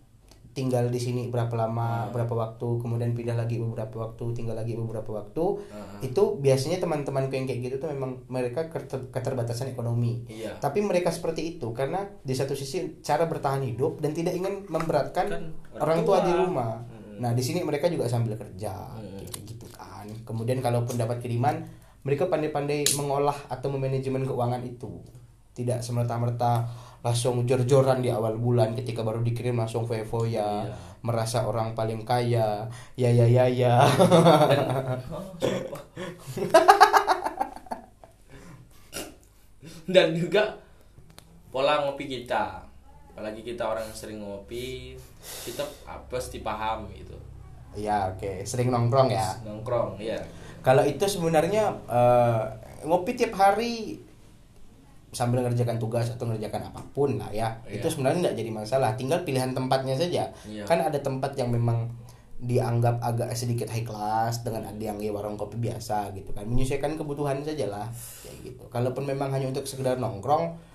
tinggal 0.52 0.92
di 0.92 1.00
sini 1.00 1.32
berapa 1.32 1.52
lama 1.56 2.08
uh. 2.08 2.12
berapa 2.12 2.32
waktu 2.32 2.68
kemudian 2.80 3.16
pindah 3.16 3.36
lagi 3.36 3.56
beberapa 3.56 4.08
waktu 4.08 4.24
tinggal 4.36 4.56
lagi 4.56 4.76
beberapa 4.76 5.08
waktu 5.20 5.44
uh. 5.72 6.00
itu 6.04 6.22
biasanya 6.40 6.76
teman-temanku 6.80 7.32
yang 7.32 7.48
kayak 7.48 7.60
gitu 7.72 7.76
tuh 7.80 7.88
memang 7.88 8.20
mereka 8.28 8.68
keterbatasan 9.12 9.72
ekonomi 9.72 10.28
iya. 10.28 10.56
tapi 10.60 10.84
mereka 10.84 11.08
seperti 11.08 11.56
itu 11.56 11.72
karena 11.72 12.04
di 12.20 12.36
satu 12.36 12.52
sisi 12.52 13.00
cara 13.00 13.24
bertahan 13.24 13.64
hidup 13.64 14.04
dan 14.04 14.12
tidak 14.12 14.36
ingin 14.36 14.68
memberatkan 14.68 15.26
kan, 15.28 15.42
orang 15.80 16.04
tua. 16.04 16.20
tua 16.20 16.28
di 16.28 16.32
rumah 16.36 16.72
hmm. 16.84 17.16
nah 17.24 17.32
di 17.32 17.40
sini 17.40 17.64
mereka 17.64 17.88
juga 17.88 18.12
sambil 18.12 18.36
kerja 18.36 18.92
hmm. 19.00 19.32
kayak 19.32 19.44
gitu 19.48 19.66
kan 19.72 20.06
kemudian 20.28 20.60
kalaupun 20.60 21.00
dapat 21.00 21.24
kiriman 21.24 21.64
mereka 22.02 22.28
pandai-pandai 22.28 22.92
mengolah 22.98 23.46
atau 23.48 23.72
memanajemen 23.72 24.26
keuangan 24.26 24.60
itu 24.68 25.00
tidak 25.52 25.84
semerta-merta 25.84 26.64
langsung 27.02 27.42
jor-joran 27.44 27.98
di 28.00 28.08
awal 28.08 28.38
bulan 28.38 28.78
ketika 28.78 29.02
baru 29.02 29.20
dikirim 29.20 29.58
langsung 29.58 29.84
foya 29.84 30.04
ya. 30.04 30.64
Iya. 30.64 30.74
merasa 31.02 31.42
orang 31.50 31.74
paling 31.74 32.06
kaya. 32.06 32.70
Ya 32.94 33.10
ya 33.10 33.26
ya 33.26 33.50
ya. 33.50 33.82
Dan, 39.82 40.14
juga 40.14 40.62
pola 41.50 41.82
ngopi 41.84 42.06
kita. 42.06 42.62
Apalagi 43.12 43.42
kita 43.42 43.66
orang 43.66 43.82
yang 43.84 43.96
sering 43.98 44.22
ngopi 44.22 44.94
kita 45.44 45.62
pasti 46.08 46.40
paham 46.40 46.88
gitu 46.90 47.14
ya 47.76 48.12
oke. 48.12 48.20
Okay. 48.20 48.36
sering 48.44 48.68
nongkrong 48.68 49.08
ya? 49.08 49.32
Nongkrong 49.44 49.96
ya 50.00 50.20
kalau 50.62 50.86
itu 50.86 51.02
sebenarnya 51.10 51.74
uh, 51.90 52.46
ngopi 52.86 53.18
tiap 53.18 53.34
hari 53.34 53.98
sambil 55.12 55.44
mengerjakan 55.44 55.76
tugas 55.76 56.08
atau 56.08 56.24
mengerjakan 56.24 56.72
apa 56.72 56.80
pun 56.96 57.20
lah 57.20 57.28
ya. 57.28 57.52
Yeah. 57.68 57.78
itu 57.78 57.86
sebenarnya 57.92 58.32
tidak 58.32 58.36
jadi 58.40 58.50
masalah. 58.50 58.90
Tinggal 58.96 59.20
pilihan 59.28 59.52
tempatnya 59.52 59.94
saja. 59.94 60.32
Yeah. 60.48 60.64
kan 60.64 60.80
ada 60.80 60.96
tempat 60.98 61.36
yang 61.36 61.52
memang 61.52 61.92
dianggap 62.42 62.98
agak 62.98 63.30
sedikit 63.38 63.70
high 63.70 63.86
class 63.86 64.42
dengan 64.42 64.66
ada 64.66 64.82
yang 64.82 64.98
ya 64.98 65.14
warung 65.14 65.38
kopi 65.38 65.60
biasa 65.60 66.10
gitu 66.16 66.34
kan. 66.34 66.48
Menyesuaikan 66.48 66.98
kebutuhan 66.98 67.44
saja 67.44 67.70
lah 67.70 67.86
kayak 68.24 68.50
gitu. 68.50 68.64
Kalaupun 68.72 69.06
memang 69.06 69.30
hanya 69.30 69.52
untuk 69.52 69.68
sekedar 69.68 70.00
nongkrong 70.00 70.72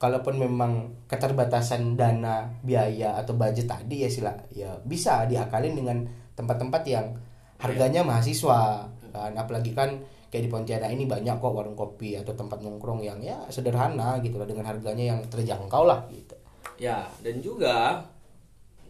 kalaupun 0.00 0.40
memang 0.40 0.96
keterbatasan 1.04 1.92
dana 1.92 2.48
biaya 2.64 3.20
atau 3.20 3.36
budget 3.36 3.68
tadi 3.68 4.00
ya 4.00 4.08
sila 4.08 4.32
ya 4.48 4.72
bisa 4.80 5.28
diakalin 5.28 5.76
dengan 5.76 6.08
tempat-tempat 6.32 6.82
yang 6.88 7.12
harganya 7.60 8.00
mahasiswa 8.00 8.88
kan. 9.12 9.32
Apalagi 9.36 9.76
kan 9.76 10.00
kayak 10.30 10.46
di 10.46 10.50
Pontianak 10.50 10.90
ini 10.94 11.04
banyak 11.10 11.42
kok 11.42 11.52
warung 11.52 11.74
kopi 11.74 12.14
atau 12.14 12.32
tempat 12.32 12.62
nongkrong 12.62 13.02
yang 13.02 13.18
ya 13.18 13.36
sederhana 13.50 14.22
gitu 14.22 14.38
lah 14.38 14.46
dengan 14.46 14.70
harganya 14.70 15.14
yang 15.14 15.20
terjangkau 15.26 15.84
lah 15.84 16.06
gitu. 16.08 16.38
Ya 16.78 17.04
dan 17.20 17.42
juga 17.42 18.06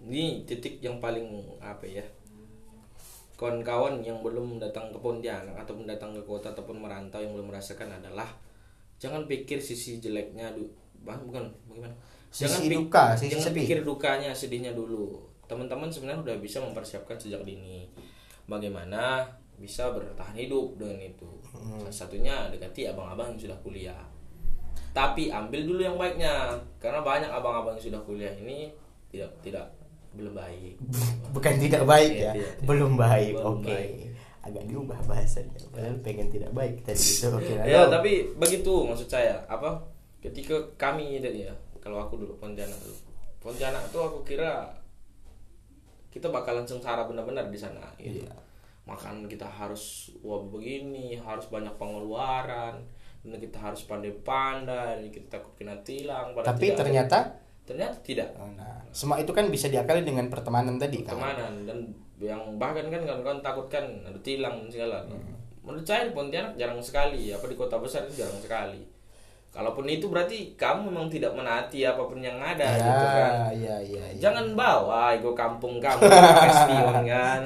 ini 0.05 0.45
titik 0.45 0.85
yang 0.85 1.01
paling 1.01 1.27
apa 1.61 1.85
ya 1.89 2.05
kawan-kawan 3.41 4.05
yang 4.05 4.21
belum 4.21 4.61
datang 4.61 4.93
ke 4.93 5.01
Pontianak 5.01 5.57
ataupun 5.57 5.89
datang 5.89 6.13
ke 6.13 6.21
kota 6.29 6.53
ataupun 6.53 6.77
merantau 6.77 7.25
yang 7.25 7.33
belum 7.33 7.49
merasakan 7.49 7.89
adalah 7.97 8.29
jangan 9.01 9.25
pikir 9.25 9.57
sisi 9.57 9.97
jeleknya 9.97 10.53
du 10.53 10.69
bukan 11.01 11.49
bagaimana? 11.73 11.97
Jangan 12.29 12.61
sisi 12.61 12.69
duka 12.69 13.05
sisi 13.17 13.33
jangan 13.33 13.57
pikir 13.57 13.79
dukanya 13.81 14.31
sedihnya 14.37 14.77
dulu. 14.77 15.25
Teman-teman 15.49 15.89
sebenarnya 15.89 16.21
udah 16.21 16.37
bisa 16.37 16.61
mempersiapkan 16.61 17.17
sejak 17.17 17.41
dini. 17.49 17.89
Bagaimana 18.45 19.25
bisa 19.61 19.93
bertahan 19.93 20.33
hidup 20.33 20.81
dengan 20.81 20.97
itu 21.05 21.29
hmm. 21.53 21.85
salah 21.93 22.09
satunya 22.09 22.49
dekati 22.49 22.89
abang-abang 22.89 23.37
yang 23.37 23.41
sudah 23.45 23.59
kuliah 23.61 24.03
tapi 24.97 25.29
ambil 25.29 25.61
dulu 25.69 25.81
yang 25.85 25.97
baiknya 26.01 26.57
karena 26.81 27.05
banyak 27.05 27.29
abang-abang 27.29 27.77
yang 27.77 27.93
sudah 27.93 28.01
kuliah 28.09 28.33
ini 28.41 28.73
tidak 29.13 29.31
tidak 29.45 29.69
belum 30.17 30.33
baik 30.33 30.75
bukan 31.37 31.55
tidak 31.61 31.85
baik 31.85 32.13
ya, 32.17 32.33
ya. 32.33 32.33
Tidak, 32.33 32.67
belum 32.67 32.93
baik 32.97 33.35
oke 33.37 33.63
okay. 33.69 34.09
agak 34.41 34.65
diubah 34.65 34.99
bahasanya 35.05 35.61
padahal 35.69 36.01
pengen 36.01 36.33
tidak 36.33 36.51
baik 36.57 36.81
tadi 36.81 37.05
itu 37.05 37.29
oke 37.29 37.45
okay, 37.45 37.69
ya 37.69 37.87
tapi 37.93 38.13
begitu 38.41 38.73
maksud 38.89 39.13
saya 39.13 39.45
apa 39.45 39.77
ketika 40.25 40.57
kami 40.81 41.21
itu 41.21 41.29
ya 41.29 41.53
kalau 41.85 42.01
aku 42.01 42.17
dulu 42.17 42.33
Pontianak 42.41 42.81
dulu 42.81 42.97
Pontianak 43.45 43.85
tuh 43.93 44.09
aku 44.09 44.19
kira 44.25 44.73
kita 46.11 46.27
bakalan 46.33 46.67
sengsara 46.67 47.07
benar-benar 47.07 47.47
di 47.47 47.55
sana 47.55 47.87
gitu. 47.95 48.27
Iya 48.27 48.50
makan 48.91 49.31
kita 49.31 49.47
harus 49.47 50.11
wah 50.27 50.43
begini 50.43 51.15
harus 51.15 51.47
banyak 51.47 51.71
pengeluaran 51.79 52.83
dan 53.23 53.39
kita 53.39 53.63
harus 53.63 53.87
pandai-pandai 53.87 55.07
kita 55.15 55.39
takut 55.39 55.55
kena 55.55 55.79
tilang 55.87 56.35
tapi 56.43 56.75
ternyata? 56.75 57.39
Ternyata 57.61 58.03
tidak. 58.03 58.35
Oh, 58.35 58.51
nah. 58.59 58.83
Semua 58.91 59.23
itu 59.23 59.31
kan 59.31 59.47
bisa 59.47 59.71
diakali 59.71 60.03
dengan 60.03 60.27
pertemanan 60.27 60.75
tadi 60.75 61.07
pertemanan 61.07 61.63
kan? 61.63 61.69
dan 61.71 61.79
yang 62.19 62.59
bahkan 62.59 62.91
kan 62.91 63.07
kan 63.07 63.39
takutkan 63.39 63.85
ada 64.03 64.19
tilang 64.21 64.67
segala. 64.67 65.07
Hmm. 65.07 65.39
menurut 65.61 65.85
saya 65.85 66.09
di 66.09 66.17
Pontianak 66.17 66.57
jarang 66.57 66.81
sekali 66.83 67.31
apa 67.31 67.47
di 67.47 67.55
kota 67.55 67.77
besar 67.79 68.09
itu 68.09 68.25
jarang 68.25 68.41
sekali 68.41 68.81
Kalaupun 69.51 69.83
itu 69.91 70.07
berarti 70.07 70.55
kamu 70.55 70.95
memang 70.95 71.11
tidak 71.11 71.35
menaati 71.35 71.83
apa 71.83 72.07
pun 72.07 72.23
yang 72.23 72.39
ada 72.39 72.63
ya, 72.63 72.87
gitu 72.87 73.07
kan. 73.11 73.33
Iya, 73.51 73.77
iya, 73.83 74.05
ya. 74.15 74.31
Jangan 74.31 74.55
bawa 74.55 75.11
ego 75.19 75.35
kampung 75.35 75.83
kamu 75.83 76.07
spion 76.63 77.03
kan. 77.03 77.41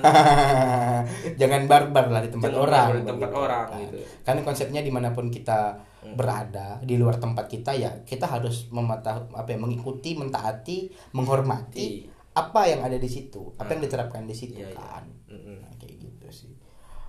Jangan 1.40 1.64
barbar 1.64 2.12
lah 2.12 2.20
di 2.20 2.28
tempat 2.28 2.52
Jangan 2.52 2.64
orang. 2.68 2.88
Di 2.92 3.08
tempat 3.08 3.30
begitu. 3.32 3.44
orang 3.48 3.66
kan. 3.72 3.80
gitu. 3.88 3.96
Kan 4.20 4.36
konsepnya 4.44 4.84
di 4.84 4.92
mana 4.92 5.16
pun 5.16 5.32
kita 5.32 5.80
hmm. 6.04 6.12
berada 6.12 6.76
di 6.84 7.00
luar 7.00 7.16
tempat 7.16 7.48
kita 7.48 7.72
ya 7.72 8.04
kita 8.04 8.28
harus 8.28 8.68
mematah 8.68 9.24
apa 9.32 9.48
ya 9.48 9.56
mengikuti, 9.56 10.12
mentaati, 10.12 10.92
menghormati 11.16 12.12
apa 12.36 12.68
yang 12.68 12.84
ada 12.84 13.00
di 13.00 13.08
situ, 13.08 13.56
apa 13.56 13.72
yang 13.72 13.80
hmm. 13.80 13.88
diterapkan 13.88 14.28
di 14.28 14.36
situ 14.36 14.60
ya, 14.60 14.76
kan. 14.76 15.08
Ya. 15.24 15.56
Nah, 15.56 15.72
kayak 15.80 16.04
gitu 16.04 16.28
sih. 16.28 16.52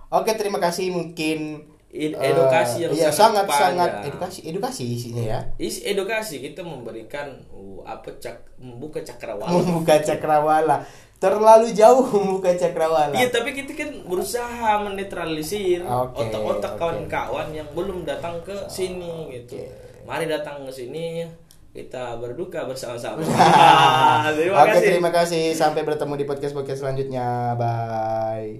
Oke, 0.08 0.32
terima 0.40 0.56
kasih 0.56 0.88
mungkin 0.88 1.68
edukasi 1.94 2.76
yang 2.86 2.92
iya, 2.92 3.08
sangat 3.08 3.46
sangat, 3.48 3.90
panjang. 4.02 4.08
edukasi 4.12 4.38
edukasi 4.44 4.82
isinya 4.84 5.24
ya. 5.24 5.40
Isi 5.56 5.86
edukasi 5.86 6.42
kita 6.42 6.60
memberikan 6.60 7.30
uh, 7.54 7.80
apa 7.86 8.10
cak 8.18 8.58
membuka 8.60 9.00
cakrawala. 9.00 9.50
Membuka 9.62 9.94
cakrawala. 10.02 10.76
Terlalu 11.16 11.72
jauh 11.72 12.04
membuka 12.04 12.52
cakrawala. 12.52 13.16
Iya, 13.16 13.32
tapi 13.32 13.56
kita 13.56 13.72
kan 13.72 13.88
berusaha 14.04 14.84
menetralisir 14.84 15.80
Oke, 15.88 16.28
otak-otak 16.28 16.76
oke. 16.76 16.80
kawan-kawan 16.84 17.48
yang 17.56 17.68
belum 17.72 18.04
datang 18.04 18.36
ke 18.44 18.52
sini 18.68 19.32
gitu. 19.32 19.56
Mari 20.04 20.28
datang 20.28 20.68
ke 20.68 20.72
sini 20.74 21.24
kita 21.72 22.20
berduka 22.20 22.68
bersama-sama. 22.68 23.20
terima 24.36 24.60
Oke, 24.64 24.76
kasih. 24.76 24.84
terima 24.84 25.10
kasih. 25.12 25.44
Sampai 25.56 25.84
bertemu 25.88 26.14
di 26.20 26.24
podcast 26.28 26.52
podcast 26.52 26.84
selanjutnya. 26.84 27.56
Bye. 27.56 28.52